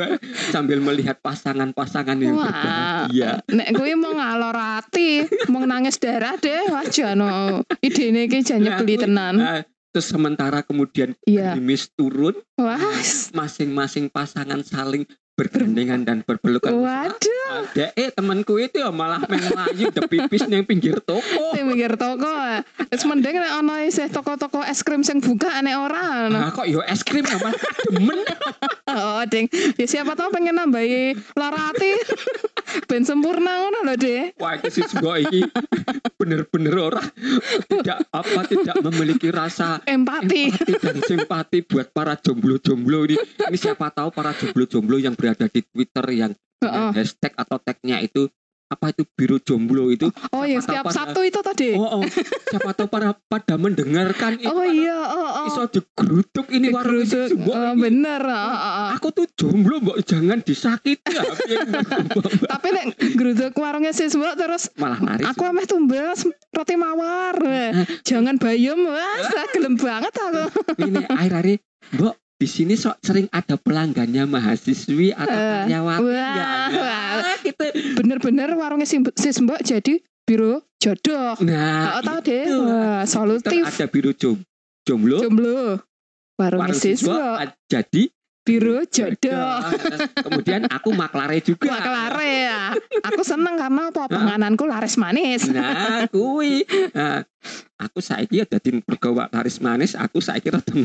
sambil 0.51 0.83
melihat 0.83 1.15
pasangan-pasangan 1.23 2.19
yang 2.19 2.35
Wah, 2.35 2.51
berbahagia. 2.51 3.31
nek 3.55 3.69
kuwi 3.71 3.95
mau 3.95 4.15
ngalor 4.19 4.57
ati, 4.57 5.23
mau 5.47 5.63
nangis 5.63 6.03
darah 6.03 6.35
deh, 6.35 6.75
wah 6.75 6.83
jano. 6.91 7.63
Idene 7.79 8.27
iki 8.27 8.43
jan 8.43 8.67
Nah, 8.67 8.83
kuwi, 8.83 8.99
tenan. 8.99 9.35
ah, 9.39 9.63
terus 9.95 10.11
sementara 10.11 10.59
kemudian 10.61 11.15
Iya. 11.23 11.55
gerimis 11.55 11.87
turun, 11.95 12.35
Wah, 12.59 12.83
masing-masing 13.31 14.11
pasangan 14.11 14.59
saling 14.61 15.07
bergandengan 15.35 16.03
dan 16.03 16.23
berpelukan. 16.23 16.71
waduh. 16.71 17.67
Ada 17.75 17.91
eh 17.95 18.11
temanku 18.11 18.55
itu 18.55 18.79
ya 18.79 18.91
malah 18.91 19.19
melayu 19.19 19.91
de 19.91 20.03
pipis 20.07 20.47
nang 20.47 20.63
pinggir 20.63 20.99
toko. 21.03 21.55
Sing 21.55 21.67
mikir 21.67 21.95
toko. 21.95 22.31
Wis 22.87 23.03
mending 23.03 23.39
nek 23.39 23.53
ana 23.59 23.83
isih 23.83 24.07
toko-toko 24.07 24.63
es 24.63 24.83
krim 24.83 25.03
sing 25.03 25.19
buka 25.19 25.51
nek 25.59 25.75
ora. 25.75 26.31
Nah, 26.31 26.51
kok 26.51 26.67
yo 26.67 26.83
es 26.83 27.03
krim 27.03 27.27
ya 27.27 27.39
mas 27.39 27.59
demen 27.91 28.23
Oh, 28.95 29.23
Ding. 29.27 29.51
Ya 29.75 29.87
siapa 29.91 30.15
tahu 30.15 30.31
pengen 30.31 30.55
nambahi 30.55 31.19
lara 31.35 31.71
hati. 31.71 31.91
ben 32.91 33.03
sempurna 33.07 33.67
ngono 33.67 33.79
lho, 33.91 33.95
Dek. 33.99 34.39
Wah 34.39 34.55
itu 34.59 34.83
siswa 34.83 35.19
ini 35.19 35.47
bener-bener 36.19 36.75
orang 36.79 37.07
tidak 37.71 38.07
apa 38.11 38.41
tidak 38.47 38.77
memiliki 38.83 39.29
rasa 39.35 39.83
Empati. 39.87 40.51
empati 40.51 40.73
dan 40.79 40.97
simpati 41.05 41.59
buat 41.67 41.91
para 41.91 42.15
jomblo-jomblo 42.19 43.11
ini. 43.11 43.17
Ini 43.19 43.59
siapa 43.59 43.91
tahu 43.91 44.15
para 44.15 44.35
jomblo-jomblo 44.35 44.99
yang 44.99 45.15
berada 45.19 45.47
di 45.51 45.63
Twitter 45.63 46.07
yang 46.15 46.33
Heeh. 46.63 46.91
hashtag 46.97 47.33
atau 47.37 47.59
tagnya 47.61 48.01
itu 48.01 48.31
apa 48.65 48.91
itu 48.91 49.03
biru 49.15 49.37
jomblo 49.39 49.93
itu. 49.93 50.09
Oh, 50.33 50.43
yang 50.43 50.59
Siapa 50.65 50.81
setiap 50.81 50.85
tahu 50.89 50.97
Sabtu 50.97 51.21
itu 51.29 51.39
tadi. 51.45 51.69
Oh, 51.77 52.01
oh, 52.01 52.03
siapa 52.49 52.71
tahu 52.73 52.89
para 52.89 53.13
pada 53.29 53.55
mendengarkan 53.55 54.41
itu. 54.41 54.49
Oh 54.51 54.65
iya, 54.65 54.99
oh 55.15 55.31
oh. 55.31 55.47
Iso 55.47 55.63
digeruduk 55.69 56.47
ini 56.51 56.73
warung 56.73 57.05
isi 57.05 57.13
Geruduk. 57.15 57.31
sebuah 57.39 57.57
Oh, 57.61 57.75
bener. 57.77 58.23
oh, 58.25 58.35
oh, 58.35 58.59
oh. 58.59 58.89
Aku 58.99 59.09
tuh 59.13 59.27
jomblo 59.37 59.79
mbok 59.79 60.01
jangan 60.03 60.41
disakiti 60.41 61.13
ya. 61.13 61.23
Tapi 62.49 62.67
nek 62.73 62.87
geruduk 63.15 63.53
warungnya 63.55 63.93
siswa 63.93 64.33
terus 64.35 64.73
Malah 64.75 65.01
laris. 65.05 65.27
aku 65.29 65.43
ameh 65.45 65.67
tumbas 65.69 66.25
roti 66.51 66.75
mawar. 66.75 67.37
Jangan 68.03 68.41
bayem. 68.41 68.81
Wah, 68.85 69.21
gelem 69.55 69.77
banget 69.77 70.13
aku. 70.17 70.45
ini 70.83 71.05
akhir-akhir 71.05 71.59
Mbok 71.95 72.15
di 72.45 72.53
sini 72.53 72.77
sok 72.77 73.01
sering 73.01 73.25
ada 73.31 73.57
pelanggannya 73.57 74.29
mahasiswi 74.29 75.17
atau 75.17 75.33
Eh, 75.33 75.49
karyawati 75.65 76.05
wah, 76.05 76.13
nggak? 76.13 76.69
wah. 76.77 77.17
Nah, 77.17 77.37
gitu. 77.41 77.65
Bener-bener 77.97 78.49
warungnya 78.53 78.85
sis 78.85 79.01
sis 79.17 79.41
Mbok 79.41 79.65
jadi 79.65 79.97
biro 80.23 80.61
jodoh. 80.77 81.41
Nah, 81.41 82.05
tahu 82.05 82.21
deh. 82.21 82.45
itu. 82.45 82.59
Wah, 82.61 83.01
Ntar 83.01 83.09
solutif. 83.09 83.65
ada 83.65 83.87
biru 83.89 84.13
jom, 84.13 84.37
jomblo, 84.85 85.17
Jomblo. 85.19 85.81
Warung 86.37 86.61
warung 86.61 86.77
siswa 86.77 87.17
siswa. 87.41 87.49
jadi 87.65 88.03
Biru 88.45 88.85
jodoh. 88.85 89.57
Kemudian 90.21 90.69
aku 90.69 90.93
maklare 90.93 91.41
juga. 91.41 91.73
Wah 91.73 91.81
kelare 91.81 92.33
ya. 92.45 92.63
Aku 93.09 93.25
seneng 93.25 93.57
karena 93.57 93.89
apa? 93.89 94.05
Pangananku 94.05 94.69
laris 94.69 95.01
manis. 95.01 95.49
Nah, 95.49 96.05
kuwi. 96.13 96.61
Nah, 96.93 97.25
aku 97.81 98.05
saiki 98.05 98.45
ya 98.45 98.47
dadi 98.47 98.85
pergawa 98.85 99.33
laris 99.33 99.65
manis, 99.65 99.97
aku 99.97 100.21
saiki 100.21 100.53
rada. 100.53 100.77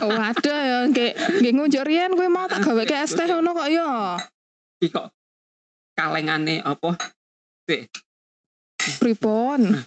Waduh 0.00 0.60
ya, 0.64 0.78
nggih 0.88 1.10
nggih 1.44 1.52
ngunjuk 1.52 1.84
riyen 1.84 2.16
kowe 2.16 2.28
mau 2.32 2.48
tak 2.48 2.64
gawe 2.64 2.82
ke 2.88 2.96
es 2.96 3.12
teh 3.12 3.28
ngono 3.28 3.52
kok 3.52 3.68
ya. 3.68 4.16
Iki 4.80 4.88
kok 4.88 5.12
kalengane 5.92 6.64
apa 6.64 6.96
Pripun? 9.00 9.84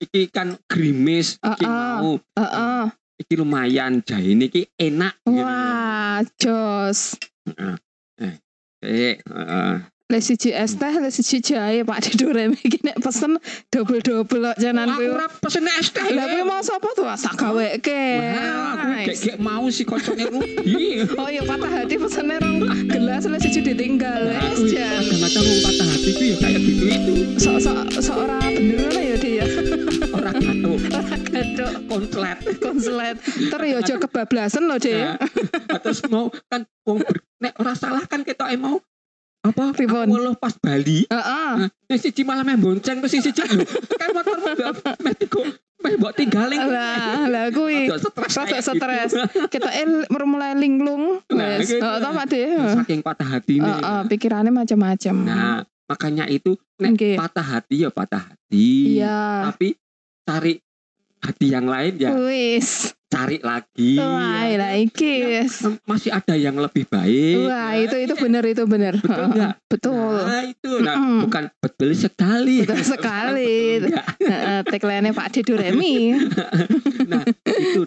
iki 0.00 0.32
kan 0.32 0.56
grimis 0.64 1.36
iki 1.36 1.64
ah. 1.68 2.00
mau 2.00 2.16
Heeh. 2.16 2.84
Iki 3.20 3.36
lumayan 3.36 4.00
jahe 4.00 4.32
ini 4.32 4.48
iki 4.48 4.64
enak 4.80 5.14
gitu. 5.22 5.44
Wah, 5.44 6.24
jos. 6.40 7.20
Eh, 8.80 9.20
heeh. 9.20 9.74
Le 10.10 10.18
siji 10.18 10.50
es 10.50 10.74
teh, 10.74 10.90
le 10.98 11.06
siji 11.06 11.38
jahe 11.38 11.86
Pak 11.86 12.02
di 12.02 12.18
Doremi 12.18 12.58
iki 12.66 12.82
nek 12.82 12.98
pesen 12.98 13.38
double-double 13.70 14.42
kok 14.42 14.58
janan 14.58 14.90
aku 14.90 15.06
kuwi. 15.06 15.14
ora 15.14 15.26
pesen 15.38 15.70
es 15.70 15.94
teh 15.94 16.02
Lah 16.10 16.26
kuwi 16.26 16.42
mau 16.42 16.58
sapa 16.66 16.90
tuh? 16.98 17.06
Tak 17.06 17.38
gaweke. 17.38 18.02
Wah, 18.18 18.74
aku 18.74 19.06
gek 19.06 19.16
gek 19.22 19.36
mau 19.38 19.62
si 19.70 19.86
koncone 19.86 20.26
rugi 20.26 21.06
Oh 21.14 21.30
iya 21.30 21.46
patah 21.46 21.70
hati 21.70 21.94
pesennya 21.94 22.42
rong 22.42 22.58
gelas 22.90 23.22
le 23.30 23.38
siji 23.38 23.62
ditinggal 23.62 24.34
Nah, 24.34 24.50
aku 24.50 24.66
jan. 24.66 24.98
wong 24.98 25.58
patah 25.62 25.86
hati 25.86 26.08
itu 26.10 26.24
ya 26.26 26.36
konslet 31.92 32.38
konslet. 32.58 33.16
Ter 33.22 33.60
ya 33.62 33.76
aja 33.76 33.94
kebablasan 33.98 34.62
loh, 34.64 34.78
Dek. 34.78 35.18
Nah, 35.66 35.78
terus 35.78 36.00
mau 36.06 36.30
kan 36.46 36.62
wong 36.82 37.02
nek 37.38 37.52
ora 37.56 37.74
salah 37.74 38.04
kan 38.04 38.22
kita 38.22 38.46
mau 38.56 38.78
apa 39.40 39.72
Pripun? 39.72 40.04
aku 40.04 40.36
pas 40.36 40.52
Bali 40.54 41.08
Heeh. 41.08 41.50
Nah, 41.58 41.68
yang 41.88 41.98
siji 41.98 42.22
malah 42.22 42.44
meh 42.44 42.54
bonceng 42.54 43.00
terus 43.00 43.10
siji 43.10 43.32
kan 43.32 43.56
motor 44.12 44.36
meh 45.00 45.14
tigo 45.16 45.40
meh 45.80 45.96
mbok 45.96 46.12
tinggalin 46.12 46.60
Lah, 46.60 47.24
lah 47.24 47.48
kuwi. 47.48 47.88
Stres 47.88 48.36
Rada 48.36 48.60
stres. 48.60 49.10
gitu. 49.10 49.48
Kita 49.48 49.72
el 49.72 50.04
mulai 50.22 50.52
linglung. 50.52 51.24
Nah, 51.26 51.56
Wes. 51.56 51.66
gitu. 51.66 51.80
Heeh, 51.80 51.98
toh 51.98 52.12
Pak 52.12 52.26
De. 52.28 52.42
saking 52.76 53.00
patah 53.00 53.28
hati 53.30 53.54
ini 53.58 53.64
Heeh, 53.66 54.00
pikirannya 54.06 54.52
macam-macam. 54.52 55.14
nah 55.24 55.64
makanya 55.88 56.28
itu 56.28 56.54
nek 56.76 56.94
patah 57.16 57.46
hati 57.50 57.82
ya 57.82 57.90
patah 57.90 58.22
hati 58.22 59.00
Iya. 59.00 59.50
tapi 59.50 59.74
cari 60.22 60.60
hati 61.20 61.46
yang 61.48 61.64
lain 61.64 61.94
ya 61.96 62.10
Wis. 62.16 62.92
cari 63.10 63.36
lagi 63.40 63.98
Wah, 63.98 64.46
ya. 64.46 64.54
lah 64.56 64.72
iki. 64.74 65.14
wis. 65.26 65.60
Em, 65.60 65.74
masih 65.82 66.10
ada 66.10 66.32
yang 66.32 66.54
lebih 66.54 66.86
baik 66.86 67.42
Wah, 67.42 67.74
Nah, 67.74 67.76
itu 67.76 67.96
itu 67.98 68.14
benar 68.14 68.42
itu 68.44 68.62
benar. 68.64 68.94
Betul 68.96 69.26
nggak? 69.30 69.54
Betul. 69.66 70.14
nah 70.22 70.42
itu 70.42 70.70
nah, 70.78 70.94
Mm-mm. 70.96 71.18
bukan 71.26 71.44
betul 71.58 71.90
sekali 71.92 72.62
Betul 72.62 72.82
sekali. 72.94 73.82
Tagline 74.64 75.10
Pak 75.10 75.28
Dedo 75.32 75.54
Remi. 75.54 76.14
nah 77.10 77.22
itu 77.46 77.82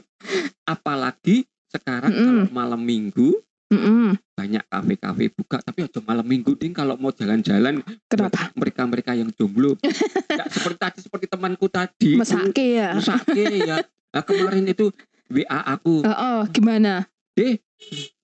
apalagi 0.63 1.43
sekarang 1.69 2.11
Mm-mm. 2.11 2.25
kalau 2.27 2.45
malam 2.53 2.81
minggu 2.81 3.39
Mm-mm. 3.73 4.07
banyak 4.37 4.63
kafe-kafe 4.69 5.25
buka 5.33 5.57
tapi 5.65 5.85
aja 5.89 5.99
malam 6.05 6.25
minggu 6.25 6.53
ding 6.57 6.73
kalau 6.73 6.93
mau 6.97 7.09
jalan-jalan 7.09 7.81
Kenapa? 8.05 8.53
mereka-mereka 8.53 9.17
yang 9.17 9.33
jomblo 9.33 9.73
Nggak 10.33 10.49
seperti 10.49 10.77
tadi 10.77 10.99
seperti 11.01 11.25
temanku 11.29 11.65
tadi 11.69 12.17
Mesake 12.17 12.77
ya. 12.77 12.93
Mesake 12.97 13.45
ya 13.65 13.77
nah, 14.13 14.21
kemarin 14.21 14.69
itu 14.69 14.93
WA 15.33 15.59
aku 15.73 16.05
Heeh, 16.05 16.39
gimana? 16.53 17.09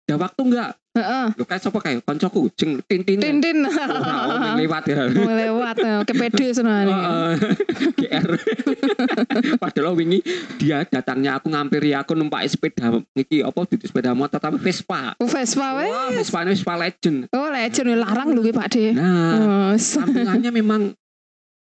Ada 0.09 0.17
waktu 0.19 0.41
enggak 0.43 0.71
Heeh. 0.89 1.25
lo 1.31 1.45
kayak 1.45 1.61
siapa 1.61 1.79
kayak 1.79 2.01
koncoku 2.01 2.49
jeng 2.57 2.81
tintin 2.83 3.21
Tintin. 3.21 3.61
Oh, 3.69 4.57
lewat 4.57 4.83
ya 4.85 5.05
Mau 5.07 5.29
lewat 5.29 5.77
eh, 5.77 6.01
ke 6.01 6.13
PD 6.13 6.39
senane. 6.49 6.89
Heeh. 6.89 7.31
GR 8.01 8.27
padahal 9.55 9.93
wingi 9.93 10.25
dia 10.57 10.81
datangnya 10.83 11.37
aku 11.37 11.47
ngampiri 11.47 11.93
aku 11.93 12.13
numpak 12.13 12.41
sepeda 12.45 12.89
iki 13.13 13.39
apa 13.39 13.59
duduk 13.65 13.85
sepeda 13.85 14.11
motor 14.11 14.37
tapi 14.37 14.57
Vespa 14.57 15.13
Oh, 15.15 15.29
Vespa 15.29 15.77
weh. 15.77 15.85
Wah, 15.85 16.09
Vespa 16.09 16.41
Vespa 16.43 16.73
Legend 16.75 17.29
Oh, 17.29 17.47
legend 17.47 17.93
larang 17.93 18.33
lho 18.33 18.49
Pak 18.49 18.67
De. 18.71 18.89
nah 18.91 19.73
s- 19.75 19.93
tampilannya 19.93 20.49
memang 20.51 20.81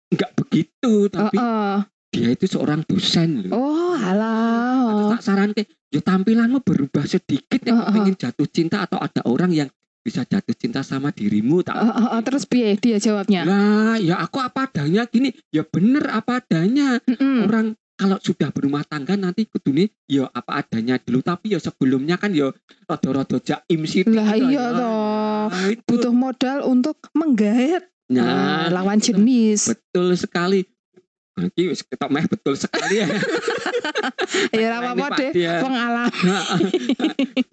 nggak 0.09 0.31
begitu 0.35 1.07
tapi 1.07 1.37
Heeh. 1.37 1.75
dia 2.09 2.27
itu 2.33 2.49
seorang 2.49 2.81
dosen 2.83 3.45
loh 3.45 3.53
Oh, 3.53 3.93
alah. 3.95 5.13
tak 5.13 5.21
saran 5.23 5.53
ke 5.53 5.63
ya 5.91 5.99
tampilanmu 5.99 6.63
berubah 6.63 7.03
sedikit 7.03 7.59
ya 7.59 7.75
Heeh. 7.75 7.91
pengen 7.91 8.15
jatuh 8.15 8.47
cinta 8.47 8.81
atau 8.81 8.97
ada 8.97 9.21
orang 9.27 9.51
yang 9.51 9.69
bisa 10.01 10.25
jatuh 10.25 10.57
cinta 10.57 10.81
sama 10.81 11.13
dirimu 11.13 11.61
tak 11.61 11.77
Heeh, 11.77 11.93
heeh, 11.93 12.21
terus 12.25 12.43
piye 12.49 12.73
dia 12.73 12.97
jawabnya? 12.97 13.45
Nah, 13.45 13.95
ya 14.01 14.17
aku 14.17 14.41
apa 14.41 14.65
adanya 14.65 15.05
gini. 15.05 15.29
Ya 15.53 15.61
bener 15.61 16.09
apa 16.09 16.41
adanya. 16.41 16.97
Mm-mm. 17.05 17.45
Orang 17.45 17.65
kalau 17.93 18.17
sudah 18.17 18.49
berumah 18.49 18.81
tangga 18.81 19.13
nanti 19.13 19.45
kudune 19.45 19.93
ya 20.09 20.25
apa 20.25 20.65
adanya 20.65 20.97
dulu. 20.97 21.21
Tapi 21.21 21.53
ya 21.53 21.61
sebelumnya 21.61 22.17
kan 22.17 22.33
ya 22.33 22.49
rada-rada 22.89 23.37
jaim 23.37 23.85
sih. 23.85 24.01
Lah 24.09 24.33
iya 24.33 24.73
toh. 24.73 25.53
Nah, 25.53 25.65
itu. 25.69 25.85
Butuh 25.85 26.13
modal 26.15 26.65
untuk 26.65 26.97
menggait 27.13 27.85
Nah, 28.09 28.65
eh, 28.65 28.73
lawan 28.73 28.97
jenis. 28.97 29.69
betul 29.69 30.17
sekali. 30.17 30.65
Wis 31.55 31.85
ketok 31.85 32.09
meh 32.09 32.25
betul 32.25 32.57
sekali 32.57 32.99
ya. 32.99 33.07
Ya 34.53 34.67
ora 34.71 34.77
apa-apa 34.91 35.17
deh. 35.17 35.31
Pengalaman. 35.59 36.11
Nah, 36.23 36.43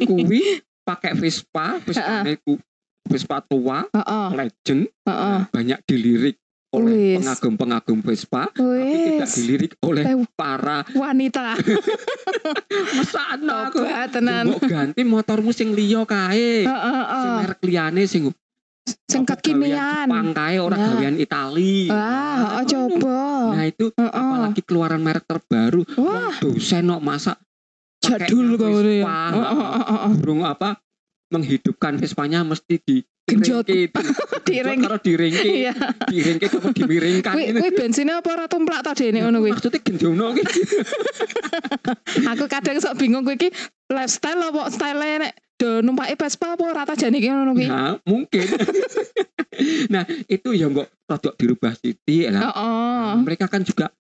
Kuwi 0.02 0.43
pakai 0.83 1.12
Vespa, 1.14 1.76
Vespa 1.78 2.25
ku 2.40 2.57
Vespa 3.05 3.40
tua, 3.40 3.88
legend, 4.31 4.85
heeh. 5.02 5.38
banyak 5.49 5.81
dilirik 5.85 6.37
oleh 6.69 7.17
pengagum-pengagum 7.17 8.05
Vespa, 8.05 8.52
tapi 8.52 8.97
tidak 9.09 9.31
dilirik 9.33 9.73
oleh 9.81 10.05
Eh, 10.05 10.17
para 10.37 10.85
wanita. 10.93 11.57
mesakno 12.97 13.55
aku. 13.64 13.81
Tenan. 14.12 14.52
Ganti 14.61 15.02
motormu 15.02 15.50
sing 15.50 15.73
liya 15.73 16.05
kae. 16.05 16.69
Heeh, 16.69 17.00
Sing 17.00 17.33
heeh. 17.33 17.40
merek 17.40 17.61
liyane 17.64 18.02
sing 18.05 18.28
Sing 19.04 19.23
kekinian. 19.23 20.07
Jepang 20.07 20.30
kae 20.30 20.57
ora 20.57 20.75
Nah. 20.75 20.87
gawean 20.95 21.16
Itali. 21.16 21.87
Wah, 21.87 22.59
oh 22.59 22.64
coba. 22.64 23.21
Nah, 23.52 23.64
itu 23.64 23.90
Heeh. 23.90 24.09
apalagi 24.09 24.61
keluaran 24.62 24.99
merek 24.99 25.25
terbaru. 25.25 25.83
Wah, 25.95 26.33
dosen 26.38 26.88
kok 26.88 27.00
masa 27.00 27.33
pakai 27.99 28.25
jadul 28.25 28.54
kau 28.54 28.71
heeh, 28.71 29.83
heeh. 29.85 30.12
burung 30.16 30.42
apa 30.42 30.78
menghidupkan 31.28 31.97
Vespanya 31.97 32.40
mesti 32.40 32.78
di 32.78 32.97
Genjot. 33.28 33.66
diringke, 33.66 33.92
di- 33.92 34.16
Diring- 34.49 34.80
karo 34.80 34.97
diringke 34.97 35.45
Iya. 35.45 35.75
diringke 36.07 36.49
apa 36.49 36.73
dimiringkan 36.73 37.35
Kuwi 37.37 37.45
ini 37.47 37.59
kuwi 37.61 37.73
bensinnya 37.75 38.25
apa 38.25 38.28
ora 38.33 38.47
tumplak 38.47 38.80
ta 38.80 38.97
dene 38.97 39.21
ngono 39.21 39.45
kuwi. 39.45 39.52
maksudnya 39.52 39.76
genjono 39.78 40.33
ki 40.33 40.42
Aku 42.33 42.45
kadang 42.47 42.78
sok 42.78 42.97
bingung 42.97 43.23
kuwi 43.23 43.37
iki 43.37 43.49
lifestyle 43.88 44.40
apa 44.42 44.62
style 44.68 45.00
nek 45.18 45.33
do 45.57 45.80
numpaki 45.80 46.14
Vespa 46.14 46.54
apa 46.54 46.62
ora 46.62 46.83
ta 46.85 46.95
jane 46.95 47.18
iki 47.18 47.26
ngono 47.26 47.52
nah 47.59 47.97
mungkin 48.04 48.47
nah 49.92 50.04
itu 50.26 50.54
ya 50.54 50.68
mbok 50.68 50.87
rodok 51.04 51.35
dirubah 51.35 51.73
siti 51.75 52.28
lah 52.28 52.47
Heeh. 52.47 53.09
mereka 53.21 53.49
kan 53.49 53.61
juga 53.61 53.90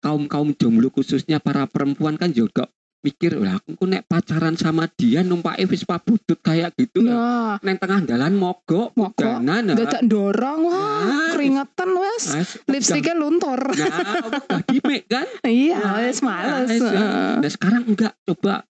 kaum 0.00 0.26
kaum 0.26 0.52
jomblo 0.52 0.88
khususnya 0.88 1.38
para 1.38 1.64
perempuan 1.64 2.14
kan 2.14 2.28
juga 2.28 2.68
mikir 3.00 3.32
lah 3.32 3.56
aku 3.56 3.88
nek 3.88 4.04
pacaran 4.04 4.60
sama 4.60 4.84
dia 4.86 5.24
numpaki 5.24 5.64
Vespa 5.64 5.96
butut 5.96 6.36
kayak 6.36 6.76
gitu 6.76 7.00
Nah, 7.00 7.56
neng 7.64 7.80
tengah 7.80 8.04
dalan 8.04 8.36
mogok 8.36 8.92
Mogok. 8.92 9.40
danan 9.40 9.72
dadak 9.72 10.04
ndorong 10.04 10.68
wah, 10.68 11.00
Nah, 11.00 11.32
keringetan 11.32 11.90
wes. 11.96 12.24
nah, 12.28 12.44
Lipstiknya 12.68 13.16
luntur. 13.16 13.56
nah 13.56 14.60
mek 14.84 15.08
kan 15.08 15.24
Iya, 15.48 15.80
Nah, 15.80 15.96
wes 16.04 16.20
males. 16.20 16.68
nah, 16.76 16.92
Heeh. 16.92 17.32
Nah 17.40 17.48
sekarang 17.50 17.82
enggak 17.88 18.12
coba. 18.20 18.68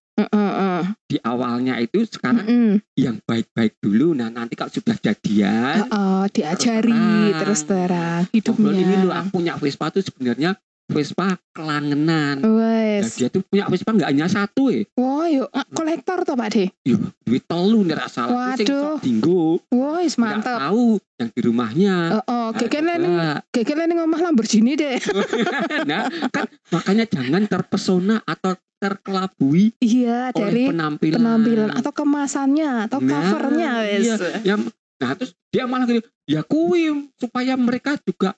Di 1.11 1.19
awalnya 1.26 1.75
itu 1.83 2.07
sekarang 2.07 2.47
Heeh. 2.47 2.75
yang 2.95 3.19
baik-baik 3.26 3.83
dulu. 3.83 4.14
Nah 4.14 4.31
nanti 4.31 4.55
kalau 4.55 4.71
sudah 4.71 4.95
jadian, 4.95 5.90
Heeh, 5.90 6.23
diajari 6.31 7.35
terus 7.35 7.67
terus 7.67 7.67
terang 7.67 8.23
ngobrol 8.31 8.71
ini 8.79 8.95
hidupnya. 9.02 9.19
aku 9.19 9.29
punya 9.35 9.52
Vespa 9.59 9.90
itu 9.90 10.00
sebenarnya 10.07 10.50
Vespa 10.90 11.38
kelangenan. 11.54 12.42
Nah, 12.42 12.50
Wes. 12.59 13.14
dia 13.14 13.30
tuh 13.30 13.40
punya 13.40 13.70
Vespa 13.70 13.94
enggak 13.94 14.11
hanya 14.11 14.26
satu 14.26 14.68
eh. 14.68 14.90
Wah, 14.99 15.30
yuk 15.30 15.47
ah, 15.49 15.62
kolektor 15.70 16.26
toh 16.26 16.35
Pak 16.35 16.49
De. 16.50 16.64
Yo, 16.82 16.99
duit 17.23 17.47
telu 17.47 17.87
nih 17.87 17.94
rasa 17.94 18.26
Waduh. 18.26 18.99
dinggo. 18.99 19.62
Enggak 19.70 20.18
mantap. 20.18 20.59
tahu 20.66 20.99
yang 21.16 21.28
di 21.30 21.40
rumahnya. 21.40 21.94
Heeh, 22.18 22.47
gegene 22.59 22.94
ning 22.99 23.14
Nah, 23.14 23.38
gegene 23.49 23.85
ning 23.87 23.99
omah 23.99 24.20
Lamborghini 24.20 24.75
deh. 24.75 24.99
nah, 25.90 26.11
kan 26.28 26.44
makanya 26.68 27.06
jangan 27.06 27.47
terpesona 27.47 28.18
atau 28.23 28.59
terkelabui 28.80 29.76
Iya, 29.78 30.32
oleh 30.32 30.40
dari 30.40 30.62
penampilan. 30.73 31.16
penampilan 31.16 31.70
atau 31.76 31.92
kemasannya 31.92 32.70
atau 32.88 32.99
Nah, 32.99 33.12
covernya 33.12 33.70
wes. 33.85 34.02
iya. 34.02 34.16
yang 34.42 34.61
nah 34.97 35.16
terus 35.16 35.32
dia 35.49 35.64
malah 35.64 35.85
gini 35.85 36.00
ya 36.25 36.44
kui 36.44 36.88
supaya 37.16 37.56
mereka 37.56 37.97
juga 38.00 38.37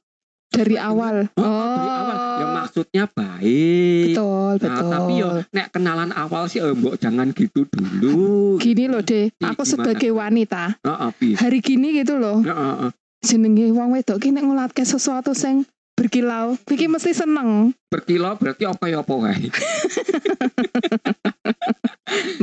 Dari 0.52 0.76
awal. 0.76 1.32
Oh, 1.34 1.48
dari 1.48 1.88
awal 1.88 2.16
ya 2.32 2.46
maksudnya 2.48 3.04
baik 3.06 4.14
betul, 4.16 4.50
nah, 4.56 4.58
betul. 4.58 4.90
tapi 4.90 5.12
yo 5.16 5.28
nek 5.50 5.66
kenalan 5.70 6.10
awal 6.12 6.44
sih 6.48 6.58
eh, 6.58 6.72
mbok 6.72 6.96
jangan 6.96 7.28
gitu 7.32 7.68
dulu 7.68 8.56
gini 8.58 8.88
loh 8.88 9.00
deh, 9.00 9.30
aku 9.38 9.62
gimana? 9.62 9.68
sebagai 9.68 10.10
wanita 10.10 10.62
Heeh, 10.80 11.10
Pi. 11.16 11.28
hari 11.36 11.58
gini 11.60 11.92
gitu 11.96 12.16
loh 12.16 12.40
Heeh, 12.40 12.52
heeh. 12.56 12.90
jenenge 13.22 13.70
wong 13.72 13.94
wedok 13.94 14.18
ki 14.18 14.32
nek 14.32 14.44
ngulatke 14.44 14.82
sesuatu 14.82 15.32
sing 15.32 15.64
berkilau. 16.02 16.58
Iki 16.66 16.90
mesti 16.90 17.14
seneng. 17.14 17.70
Berkilau 17.86 18.34
berarti 18.34 18.66
apa 18.66 18.84
ya 18.90 19.06
apa 19.06 19.14
wae. 19.14 19.46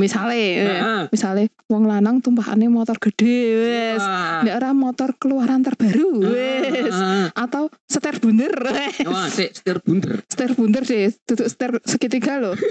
Misale, 0.00 0.34
eh, 0.58 1.06
misale 1.12 1.52
wong 1.70 1.86
lanang 1.86 2.18
tumpahane 2.18 2.66
motor 2.66 2.96
gede 2.98 3.38
wes. 3.54 4.02
Wah. 4.02 4.42
Nek 4.42 4.54
ora 4.56 4.70
motor 4.74 5.14
keluaran 5.14 5.62
terbaru 5.62 6.24
wes. 6.26 6.90
Heeh. 6.90 7.24
Atau 7.36 7.70
setir 7.86 8.18
bunder. 8.18 8.50
Wah, 9.06 9.28
sik 9.30 9.54
setir 9.54 9.78
bunder. 9.84 10.24
setir 10.26 10.50
bunder 10.58 10.82
sih, 10.82 11.12
duduk 11.28 11.46
setir 11.46 11.70
segitiga 11.86 12.40
loh. 12.40 12.56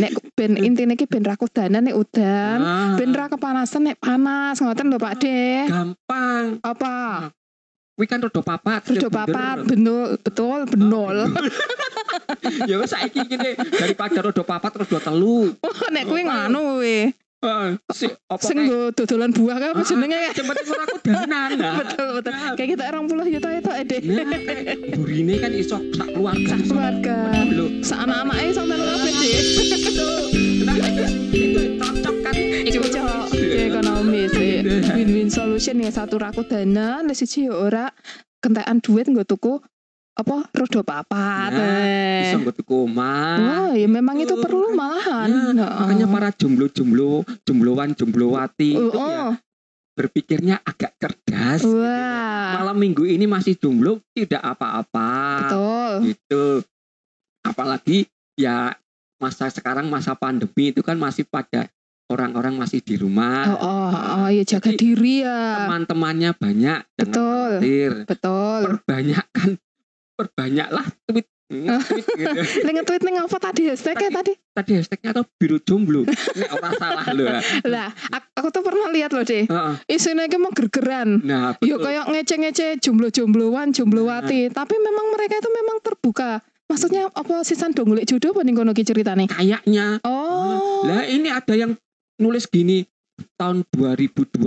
nek 0.00 0.12
ben 0.34 0.56
intine 0.56 0.96
iki 0.96 1.06
ben 1.06 1.22
ra 1.22 1.36
kudanan 1.36 1.84
nek 1.86 1.94
udan, 1.94 2.58
Ah, 2.58 2.94
ben 2.96 3.12
ra 3.12 3.28
kepanasan 3.28 3.92
nek 3.92 4.00
panas 4.00 4.58
ngoten 4.58 4.88
lho 4.90 4.98
Pak 4.98 5.14
De. 5.20 5.68
gampang. 5.68 6.58
Apa? 6.64 7.30
Kuwi 7.96 8.04
kan 8.04 8.20
rodo 8.20 8.44
papat. 8.44 8.92
Rodo 8.92 9.08
papat, 9.08 9.64
benul, 9.64 10.20
betul, 10.20 10.68
benol. 10.68 11.32
ya 12.68 12.76
wis 12.76 12.92
saiki 12.92 13.24
gini 13.24 13.56
daripada 13.56 14.20
rodo 14.20 14.44
papat 14.44 14.84
rodo 14.84 15.00
telu. 15.00 15.56
nek 15.88 16.04
kuwi 16.04 16.28
nganu 16.28 16.84
we. 16.84 17.08
Heeh. 17.40 17.80
Si 17.96 18.04
Sing 18.44 18.68
nggo 18.68 18.92
dodolan 18.92 19.32
buah 19.32 19.56
kae 19.56 19.72
apa 19.72 19.80
jenenge 19.80 20.12
kae? 20.12 20.36
Cepet 20.36 20.56
ora 20.68 20.84
kudanan. 20.92 21.48
Nah. 21.56 21.74
Betul, 21.80 22.08
betul. 22.20 22.32
Kayak 22.36 22.68
kita 22.76 22.84
20 22.92 23.32
juta 23.32 23.48
itu 23.56 23.70
ede. 23.72 23.96
Nah, 24.04 24.28
burine 24.92 25.34
kan 25.40 25.52
iso 25.56 25.80
sak 25.96 26.08
keluarga. 26.12 26.52
Sak 26.52 26.68
keluarga. 26.68 27.16
Sak 27.80 27.98
anak-anake 28.04 28.52
sampean 28.52 28.80
kabeh 28.84 29.12
deh. 29.16 29.40
Nah, 32.26 32.62
itu 32.66 32.78
cocok 32.78 33.02
kan 33.02 33.18
Cocok 33.30 33.60
ekonomis 33.70 34.32
eh. 34.36 34.60
win-win 34.94 35.28
solution 35.30 35.78
ya 35.78 35.90
satu 35.90 36.18
raku 36.18 36.42
dana 36.42 37.02
le 37.02 37.14
siji 37.14 37.46
ya 37.46 37.54
ora 37.54 37.86
kentekan 38.42 38.82
duit 38.82 39.06
nggo 39.06 39.22
tuku 39.22 39.58
apa 40.16 40.48
rodo 40.50 40.80
papat 40.80 41.50
Nah, 41.52 41.60
eh. 41.84 42.20
Bisa 42.24 42.36
nggo 42.40 42.52
tuku 42.56 42.74
omah. 42.88 43.36
Wah, 43.36 43.70
ya 43.76 43.84
memang 43.84 44.16
itu 44.16 44.32
perlu 44.40 44.72
malahan. 44.72 45.28
Nah. 45.52 45.84
Makanya 45.84 46.08
para 46.08 46.32
jomblo-jomblo, 46.32 47.20
jomblowan, 47.44 47.92
jomblowati 47.92 48.72
Oh, 48.80 48.88
itu 48.88 48.96
ya 48.96 49.36
berpikirnya 49.96 50.60
agak 50.60 50.92
cerdas. 51.00 51.64
gitu. 51.64 51.80
Wah, 51.80 52.60
Malam 52.60 52.76
minggu 52.76 53.08
ini 53.08 53.24
masih 53.24 53.56
jomblo 53.56 54.00
tidak 54.12 54.44
apa-apa 54.44 55.12
betul. 55.48 55.92
gitu. 56.12 56.44
Apalagi 57.40 58.04
ya 58.36 58.76
masa 59.16 59.48
sekarang 59.48 59.88
masa 59.88 60.12
pandemi 60.12 60.72
itu 60.72 60.84
kan 60.84 61.00
masih 61.00 61.24
pada 61.24 61.68
orang-orang 62.06 62.54
masih 62.56 62.80
di 62.80 62.94
Oh, 62.96 63.00
rumah. 63.02 63.42
oh, 63.56 63.90
oh, 64.22 64.28
ya 64.28 64.42
jaga 64.42 64.70
Jadi, 64.70 64.78
diri 64.78 65.14
ya. 65.22 65.66
Teman-temannya 65.66 66.30
banyak, 66.32 66.80
Betul. 66.94 67.50
khawatir. 67.58 67.92
Betul. 68.06 68.60
Perbanyakkan, 68.72 69.48
perbanyaklah 70.14 70.86
tweet. 71.04 71.26
tweet 71.46 72.06
gitu. 72.18 72.40
Ning 72.66 72.74
nge-tweet 72.74 73.02
ning 73.02 73.16
apa 73.18 73.38
tadi 73.38 73.70
hashtagnya 73.70 74.10
tadi? 74.12 74.34
Tadi 74.50 74.70
hashtagnya 74.74 75.14
atau 75.14 75.22
biru 75.38 75.62
jomblo. 75.62 76.02
Ini 76.02 76.46
orang 76.50 76.72
salah 76.74 77.06
loh. 77.14 77.26
Lah, 77.64 77.86
ak- 78.10 78.34
aku 78.34 78.48
tuh 78.50 78.62
pernah 78.62 78.90
lihat 78.90 79.14
loh 79.14 79.22
deh. 79.22 79.46
Isine 79.86 80.26
iki 80.26 80.38
mau 80.38 80.50
gergeran. 80.50 81.22
Nah, 81.22 81.54
betul. 81.54 81.78
kayak 81.78 82.10
ngece-ngece 82.10 82.82
jomblo-jombloan, 82.82 83.70
jomblowati. 83.70 84.50
Tapi 84.50 84.74
memang 84.74 85.14
mereka 85.14 85.38
itu 85.38 85.50
memang 85.52 85.78
terbuka. 85.80 86.42
Maksudnya 86.66 87.14
apa 87.14 87.46
sisan 87.46 87.70
dong 87.70 87.94
golek 87.94 88.10
jodoh 88.10 88.34
apa 88.34 88.42
ning 88.42 88.58
kono 88.58 88.74
ki 88.74 88.82
ceritane? 88.82 89.30
kayaknya 89.30 90.02
Oh. 90.02 90.82
Lah 90.82 91.06
ini 91.06 91.30
ada 91.30 91.54
yang 91.54 91.78
nulis 92.20 92.48
gini 92.48 92.84
tahun 93.36 93.64
2020 93.72 94.44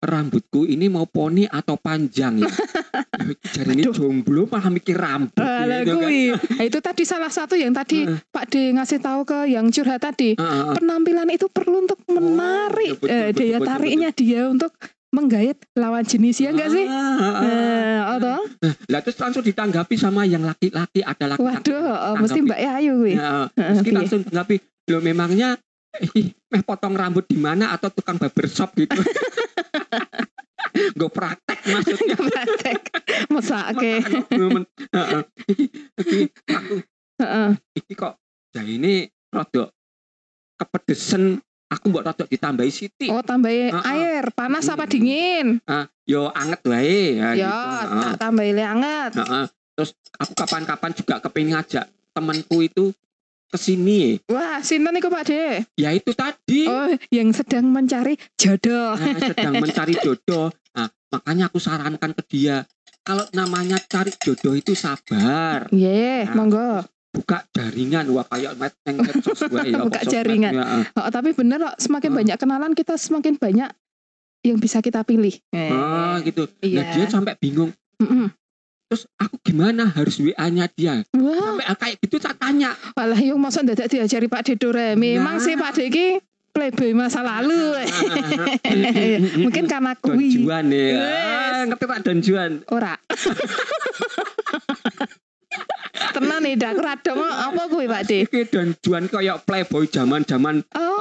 rambutku 0.00 0.64
ini 0.64 0.88
mau 0.88 1.04
poni 1.04 1.44
atau 1.44 1.76
panjang 1.76 2.40
ya. 2.40 2.48
Jadi 3.60 3.76
ini 3.76 3.84
jomblo 3.92 4.48
malah 4.48 4.72
mikir 4.72 4.96
rambut. 4.96 5.36
Ah, 5.36 5.68
lah 5.68 5.84
gitu 5.84 6.00
kan. 6.00 6.08
Nah, 6.56 6.64
itu 6.64 6.78
tadi 6.80 7.02
salah 7.04 7.28
satu 7.28 7.52
yang 7.52 7.76
tadi 7.76 8.08
Heeh. 8.08 8.16
Pak 8.32 8.44
D 8.48 8.72
ngasih 8.72 8.98
tahu 9.04 9.28
ke 9.28 9.52
yang 9.52 9.68
curhat 9.68 10.00
tadi. 10.00 10.40
Heeh, 10.40 10.40
heeh. 10.40 10.74
Penampilan 10.80 11.28
itu 11.28 11.52
perlu 11.52 11.84
untuk 11.84 12.00
menarik 12.08 12.96
betul, 12.96 13.12
eh, 13.12 13.28
betul, 13.28 13.36
daya 13.44 13.58
betul, 13.60 13.68
tariknya 13.68 14.10
dia 14.16 14.42
untuk 14.48 14.72
menggait 15.10 15.58
lawan 15.76 16.06
jenis 16.06 16.38
ya 16.40 16.54
enggak 16.54 16.70
sih? 16.72 16.86
Ah, 16.88 16.96
ah, 16.96 17.20
ah. 17.20 17.42
Eh, 17.44 18.00
atau? 18.16 18.40
Lah 18.88 19.00
terus 19.04 19.18
langsung 19.20 19.44
ditanggapi 19.44 19.94
sama 20.00 20.24
yang 20.24 20.48
laki-laki 20.48 21.04
ada 21.04 21.36
laki-laki. 21.36 21.76
Waduh, 21.76 21.92
oh, 21.92 22.14
mesti. 22.24 22.40
Mbak 22.40 22.58
Ayu 22.80 22.92
kuwi. 23.04 23.12
Ya, 23.20 23.52
Heeh, 23.52 23.68
terus 23.68 23.78
kita 23.84 23.84
piye? 23.84 23.98
langsung 24.00 24.20
tanggapi, 24.24 24.56
lo 24.88 24.98
memangnya 25.04 25.60
meh 26.50 26.62
potong 26.62 26.94
rambut 26.94 27.26
di 27.26 27.36
mana 27.36 27.74
atau 27.74 27.90
tukang 27.90 28.16
barbershop 28.16 28.72
gitu. 28.74 28.94
Gue 30.98 31.10
praktek 31.10 31.58
maksudnya. 31.66 32.14
Praktek. 32.16 32.78
Mesake. 33.28 33.92
Momen. 34.38 34.64
Heeh. 34.94 35.20
Iki 35.98 36.18
aku 36.46 36.74
iki 37.76 37.92
kok 37.92 38.16
ya 38.54 38.62
ini 38.62 39.04
rodok 39.28 39.74
kepedesen 40.56 41.36
aku 41.68 41.84
mbok 41.90 42.06
rodok 42.06 42.28
ditambahi 42.28 42.70
siti. 42.70 43.06
Oh, 43.10 43.22
tambahi 43.22 43.70
Heeh. 43.70 43.84
air, 43.86 44.24
panas 44.32 44.66
apa 44.66 44.86
Hmm. 44.86 44.92
dingin? 44.92 45.46
Ah, 45.66 45.86
yo 46.02 46.30
anget 46.30 46.60
wae 46.66 47.18
ya, 47.18 47.28
Ya, 47.34 47.50
gitu. 47.84 47.98
tak 48.02 48.16
tambahi 48.18 48.50
le 48.54 48.64
anget. 48.64 49.12
Heeh. 49.16 49.44
Terus 49.74 49.90
aku 50.18 50.32
kapan-kapan 50.34 50.90
juga 50.92 51.14
kepengin 51.22 51.56
ngajak 51.56 51.86
temanku 52.10 52.56
itu 52.60 52.90
ke 53.50 53.58
sini. 53.58 54.22
Wah, 54.26 54.62
sinten 54.62 54.94
iku 54.94 55.10
Pak 55.10 55.26
De? 55.26 55.66
Ya 55.74 55.90
itu 55.90 56.14
tadi. 56.14 56.64
Oh, 56.64 56.86
yang 57.10 57.34
sedang 57.34 57.66
mencari 57.66 58.14
jodoh. 58.34 58.94
Nah, 58.94 59.18
sedang 59.20 59.54
mencari 59.58 59.94
jodoh. 59.98 60.54
Nah, 60.70 60.86
makanya 61.10 61.50
aku 61.50 61.58
sarankan 61.58 62.14
ke 62.14 62.22
dia, 62.24 62.62
kalau 63.02 63.26
namanya 63.30 63.82
cari 63.82 64.14
jodoh 64.14 64.54
itu 64.54 64.78
sabar. 64.78 65.66
Iya, 65.68 66.30
Nah, 66.30 66.34
monggo. 66.36 66.70
Buka 67.10 67.42
jaringan, 67.50 68.06
wah 68.14 68.22
kayak 68.22 68.54
met 68.54 68.70
medsos 68.86 69.42
ya. 69.42 69.82
Buka 69.82 70.00
jaringan. 70.06 70.54
ya. 70.54 70.64
Oh, 70.94 71.10
tapi 71.10 71.34
bener 71.34 71.58
kok, 71.58 71.74
semakin 71.82 72.10
Hmm. 72.14 72.18
banyak 72.22 72.36
kenalan 72.38 72.72
kita 72.72 72.94
semakin 72.94 73.34
banyak 73.34 73.66
yang 74.40 74.56
bisa 74.56 74.78
kita 74.78 75.02
pilih. 75.02 75.34
Ah, 75.52 76.22
gitu. 76.22 76.46
Nah, 76.46 76.62
Iya. 76.62 76.82
dia 76.94 77.06
sampai 77.10 77.34
bingung. 77.36 77.74
Mm-mm. 77.98 78.30
Terus 78.90 79.06
aku 79.14 79.38
gimana 79.40 79.86
harus 79.86 80.18
WA-nya 80.18 80.66
dia? 80.66 81.06
Wah, 81.14 81.54
Sampai 81.54 81.78
kayak 81.78 81.94
gitu 82.02 82.18
saya 82.18 82.34
tanya. 82.34 82.74
malah 82.98 83.14
yang 83.16 83.38
masa 83.38 83.62
dadak 83.62 83.86
diajari 83.86 84.26
Pak 84.26 84.42
De 84.42 84.58
Doremi. 84.58 85.14
Nah. 85.14 85.22
Memang 85.22 85.38
sih 85.38 85.54
Pak 85.54 85.78
De 85.78 85.86
iki 85.86 86.18
playboy 86.50 86.90
masa 86.90 87.22
lalu. 87.22 87.54
Mungkin 89.46 89.70
karena 89.70 89.94
Don 89.94 90.18
kuwi. 90.18 90.42
Juan 90.42 90.74
ya. 90.74 90.98
Wes. 90.98 91.06
Ah, 91.06 91.62
ngerti 91.70 91.84
tak 91.86 92.00
Don 92.02 92.18
Juan? 92.18 92.52
Ora. 92.66 92.98
Tenan 96.10 96.42
nih, 96.42 96.58
dak 96.58 96.74
rada 96.74 97.12
mau 97.14 97.26
apa 97.26 97.62
kuwi 97.70 97.86
Pak 97.86 98.02
De? 98.06 98.18
Iki 98.26 98.40
Don 98.50 98.68
Juan 98.82 99.06
kayak 99.06 99.46
playboy 99.46 99.86
zaman-zaman 99.86 100.66
Oh, 100.74 100.99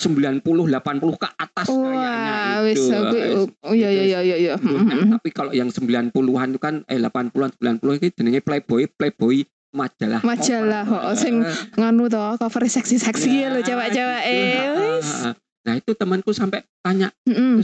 90 0.00 0.40
80 0.40 1.20
ke 1.20 1.28
atas 1.36 1.68
wah, 1.68 1.84
kayaknya 1.84 2.34
itu. 2.72 2.82
aku 2.88 3.14
Wes. 3.14 3.36
oh 3.68 3.74
iya 3.76 3.88
iya 3.92 4.04
iya 4.08 4.20
iya 4.24 4.36
iya. 4.40 4.54
Nah, 4.56 5.20
tapi 5.20 5.28
kalau 5.30 5.52
yang 5.52 5.68
90-an 5.68 6.10
itu 6.50 6.60
kan 6.60 6.80
eh 6.88 6.96
80-an 6.96 7.52
90 7.60 8.00
itu 8.00 8.08
jenenge 8.16 8.40
playboy 8.40 8.88
playboy 8.88 9.44
majalah 9.70 10.18
Majalah, 10.24 10.82
oh, 10.82 11.14
sing 11.14 11.46
nganu 11.78 12.10
to, 12.10 12.18
cover 12.42 12.64
seksi-seksi 12.66 13.30
Ya, 13.30 13.54
lho 13.54 13.62
cewek-cewek 13.62 14.22
gitu. 14.26 14.82
eh. 14.98 15.30
Nah 15.62 15.74
itu 15.76 15.92
temanku 15.94 16.34
sampai 16.34 16.64
tanya 16.80 17.12
Mm-mm. 17.28 17.60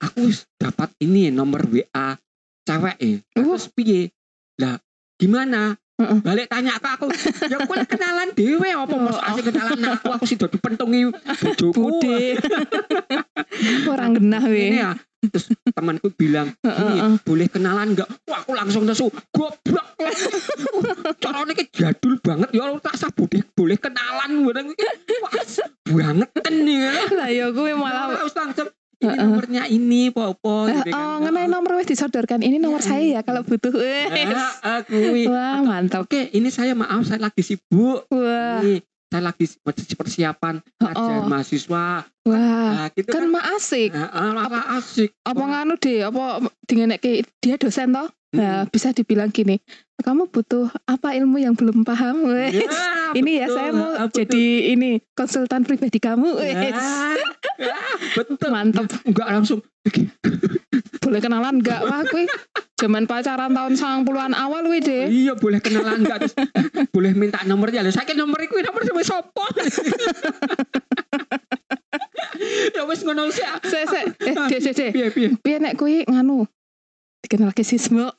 aku 0.00 0.30
wis 0.30 0.46
dapat 0.56 0.88
ini 1.02 1.28
nomor 1.28 1.66
WA 1.68 2.16
cewek 2.64 2.96
eh 2.96 3.16
Uh. 3.36 3.44
terus 3.44 3.68
piye 3.68 4.08
lah 4.56 4.78
gimana 5.18 5.76
Heeh. 5.94 6.18
balik 6.26 6.50
tanya 6.50 6.74
ke 6.82 6.88
aku 6.90 7.06
ya 7.46 7.54
aku 7.62 7.70
kenalan 7.86 8.34
dewe 8.34 8.66
apa 8.66 8.90
Oh, 8.90 8.98
mas 8.98 9.14
asik 9.30 9.54
kenalan 9.54 9.78
aku 9.94 10.10
aku 10.10 10.24
sih 10.26 10.34
dadi 10.34 10.58
pentungi 10.58 11.06
bojoku. 11.06 12.02
Orang 13.94 14.18
genah 14.18 14.42
we. 14.42 14.74
ya 14.74 14.98
terus 15.24 15.54
temanku 15.70 16.10
bilang 16.18 16.50
ini 16.66 17.16
boleh 17.22 17.46
kenalan 17.46 17.94
nggak? 17.94 18.10
Wah 18.26 18.42
aku 18.42 18.58
langsung 18.58 18.82
nesu 18.84 19.06
goblok. 19.30 19.86
Caranya 21.22 21.52
kayak 21.54 21.70
jadul 21.70 22.18
banget 22.18 22.50
ya 22.50 22.66
tak 22.82 22.94
sah 22.98 23.10
boleh 23.14 23.40
boleh 23.54 23.78
kenalan 23.78 24.44
wah 24.50 25.32
banget 25.86 26.30
kan 26.42 26.54
ya 26.66 26.92
Lah 27.14 27.30
ya 27.30 27.46
kuwi 27.54 27.72
malah 27.78 28.18
harus 28.18 28.34
ini 29.04 29.10
Heeh. 29.10 29.20
nomornya 29.22 29.62
ini 29.66 30.02
popo 30.08 30.64
Eh, 30.64 30.74
gitu 30.74 30.88
kan. 30.88 30.96
Oh, 30.96 31.16
ngenai 31.20 31.46
nomor 31.46 31.76
wis 31.76 31.86
disodorkan. 31.86 32.40
Ini 32.40 32.56
nomor 32.56 32.78
Iya. 32.78 32.88
saya 32.88 33.04
ya 33.04 33.20
kalau 33.20 33.42
butuh. 33.42 33.70
Wes. 33.70 34.32
Ah, 34.62 34.80
aku 34.80 34.96
Wah, 35.26 35.60
mantap. 35.60 36.04
oke 36.04 36.20
ini 36.30 36.48
saya 36.48 36.72
maaf 36.72 37.04
saya 37.04 37.20
lagi 37.20 37.40
sibuk 37.40 38.08
Wah, 38.08 38.58
Ini, 38.58 38.80
saya 39.06 39.22
lagi 39.22 39.44
persiapan 39.90 40.54
pelajar 40.74 41.16
Oh. 41.16 41.26
mahasiswa 41.26 41.84
wah. 42.24 42.70
nah, 42.72 42.88
gitu 42.90 43.08
Kan 43.08 43.22
kan, 43.22 43.30
mak 43.30 43.44
asik. 43.54 43.90
Ah, 43.92 44.08
ah, 44.08 44.32
apa 44.42 44.60
asik 44.74 45.12
Apa 45.22 45.42
nganu 45.42 45.76
deh, 45.76 46.02
apa 46.02 46.24
dingenekke 46.64 47.12
dia 47.38 47.54
dosen 47.54 47.92
toh? 47.92 48.08
Nah, 48.34 48.66
bisa 48.66 48.90
dibilang 48.90 49.30
gini, 49.30 49.62
kamu 49.96 50.26
butuh 50.26 50.66
apa 50.84 51.14
ilmu 51.14 51.38
yang 51.38 51.54
belum 51.54 51.86
paham? 51.86 52.26
Wes. 52.26 52.50
Ya, 52.52 52.66
ini 53.14 53.38
ya 53.38 53.46
betul. 53.46 53.54
saya 53.54 53.70
mau 53.70 53.90
betul. 53.94 54.10
jadi 54.16 54.44
ini 54.74 54.90
konsultan 55.14 55.62
pribadi 55.62 56.02
kamu. 56.02 56.34
Wes. 56.34 56.50
Ya, 56.50 56.74
ya, 57.14 57.30
betul 58.14 58.48
Mantap. 58.48 58.86
enggak 59.04 59.28
langsung 59.28 59.60
boleh 61.02 61.20
kenalan 61.20 61.58
enggak 61.60 61.80
wah 61.82 62.00
kuwi 62.06 62.24
zaman 62.74 63.04
pacaran 63.04 63.50
tahun 63.50 63.74
90-an 63.76 64.32
awal 64.32 64.64
kuwi 64.64 64.80
deh 64.80 65.04
Iya 65.06 65.34
boleh 65.34 65.58
kenalan 65.58 66.02
enggak 66.02 66.24
terus 66.24 66.34
boleh 66.90 67.12
minta 67.12 67.42
nomornya 67.44 67.82
lho. 67.82 67.90
Saiki 67.90 68.14
nomor 68.14 68.38
iku 68.40 68.58
nomor 68.58 68.82
sampe 68.82 69.02
sapa? 69.02 69.44
ya 72.74 72.82
wis 72.84 73.02
ngono 73.02 73.30
sih. 73.30 73.44
se 73.62 73.80
se 73.86 74.00
eh 74.24 74.34
de 74.48 74.56
de 74.58 74.70
de 74.72 74.86
Piye 74.90 75.08
piye? 75.10 75.28
piye 75.38 75.56
nek 75.58 75.74
kuwi 75.74 76.02
nganu 76.06 76.46
dikenal 77.22 77.50
ke 77.50 77.62
sismo 77.62 78.10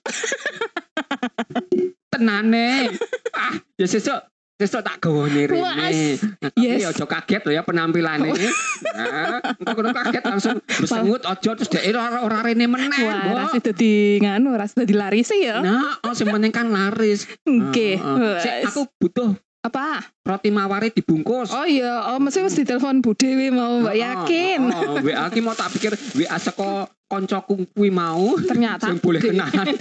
Tenane. 2.07 2.87
Ah, 3.35 3.59
ya 3.75 3.83
sesuk 3.85 4.15
sesuk 4.55 4.87
tak 4.87 5.03
gawone 5.03 5.51
rene. 5.51 5.59
Nah, 5.59 6.47
Tapi 6.47 6.63
yes. 6.63 6.87
aja 6.87 7.03
kaget 7.03 7.43
lho 7.43 7.51
ya 7.59 7.63
penampilane. 7.67 8.31
Nah, 8.31 9.43
engko 9.59 9.71
kono 9.75 9.91
kaget 9.91 10.23
langsung 10.23 10.57
bersengut 10.63 11.21
aja 11.27 11.49
terus 11.59 11.67
dhek 11.67 11.83
ora 11.91 12.23
ora 12.23 12.39
rene 12.39 12.63
meneh. 12.63 13.03
wah 13.03 13.51
rasa 13.51 13.59
dadi 13.59 14.23
nganu 14.23 14.55
rasa 14.55 14.87
dadi 14.87 14.95
laris 14.95 15.27
ya 15.35 15.59
Nah, 15.59 15.99
oh 16.07 16.15
sing 16.15 16.31
penting 16.31 16.55
kan 16.55 16.71
laris. 16.71 17.27
Heeh. 17.43 17.99
Sik, 18.39 18.53
wes. 18.63 18.71
aku 18.71 18.87
butuh 18.95 19.35
apa 19.65 20.05
roti 20.23 20.53
mawari 20.53 20.93
dibungkus. 20.93 21.49
oh 21.51 21.65
iya 21.65 22.13
oh 22.13 22.21
mesti 22.21 22.45
wis 22.45 22.53
ditelepon 22.53 23.01
Bu 23.01 23.17
Dewi 23.17 23.49
mau 23.49 23.81
mbak 23.81 23.97
yakin 23.97 24.59
Oh, 24.71 24.93
oh, 24.93 24.97
WA 25.01 25.25
ki 25.33 25.41
mau 25.41 25.57
tak 25.57 25.73
pikir 25.73 25.97
WA 26.15 26.37
saka 26.37 26.85
koncoku 27.09 27.65
kuwi 27.73 27.89
mau 27.89 28.37
ternyata 28.45 28.93
sing 28.93 29.01
boleh 29.01 29.17
kenalan. 29.19 29.73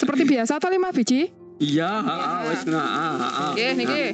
seperti 0.00 0.22
biasa 0.24 0.56
atau 0.56 0.72
lima 0.72 0.90
biji 0.96 1.43
Iya, 1.62 2.02
wes 2.50 2.66
wis 2.66 2.66
ngono. 2.66 3.54
Nggih, 3.54 3.70
niki. 3.78 4.04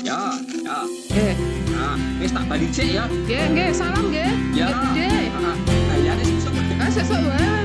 Ya, 0.00 0.16
ya. 0.16 0.20
Nggih. 0.40 0.64
Ya. 0.64 0.78
Ya. 1.12 1.34
Nah, 1.76 1.96
wis 2.16 2.32
tak 2.32 2.44
balik 2.48 2.72
sik 2.72 2.88
ya. 2.88 3.04
Nggih, 3.04 3.44
nggih, 3.52 3.68
salam 3.76 4.04
nggih. 4.08 4.32
Ya. 4.56 4.68
Nggih. 4.96 5.28
Heeh. 5.28 5.56
Wis 6.16 6.28
sesuk. 6.32 6.54
Ah, 6.80 6.88
sesuk 6.88 7.20
wae. 7.20 7.55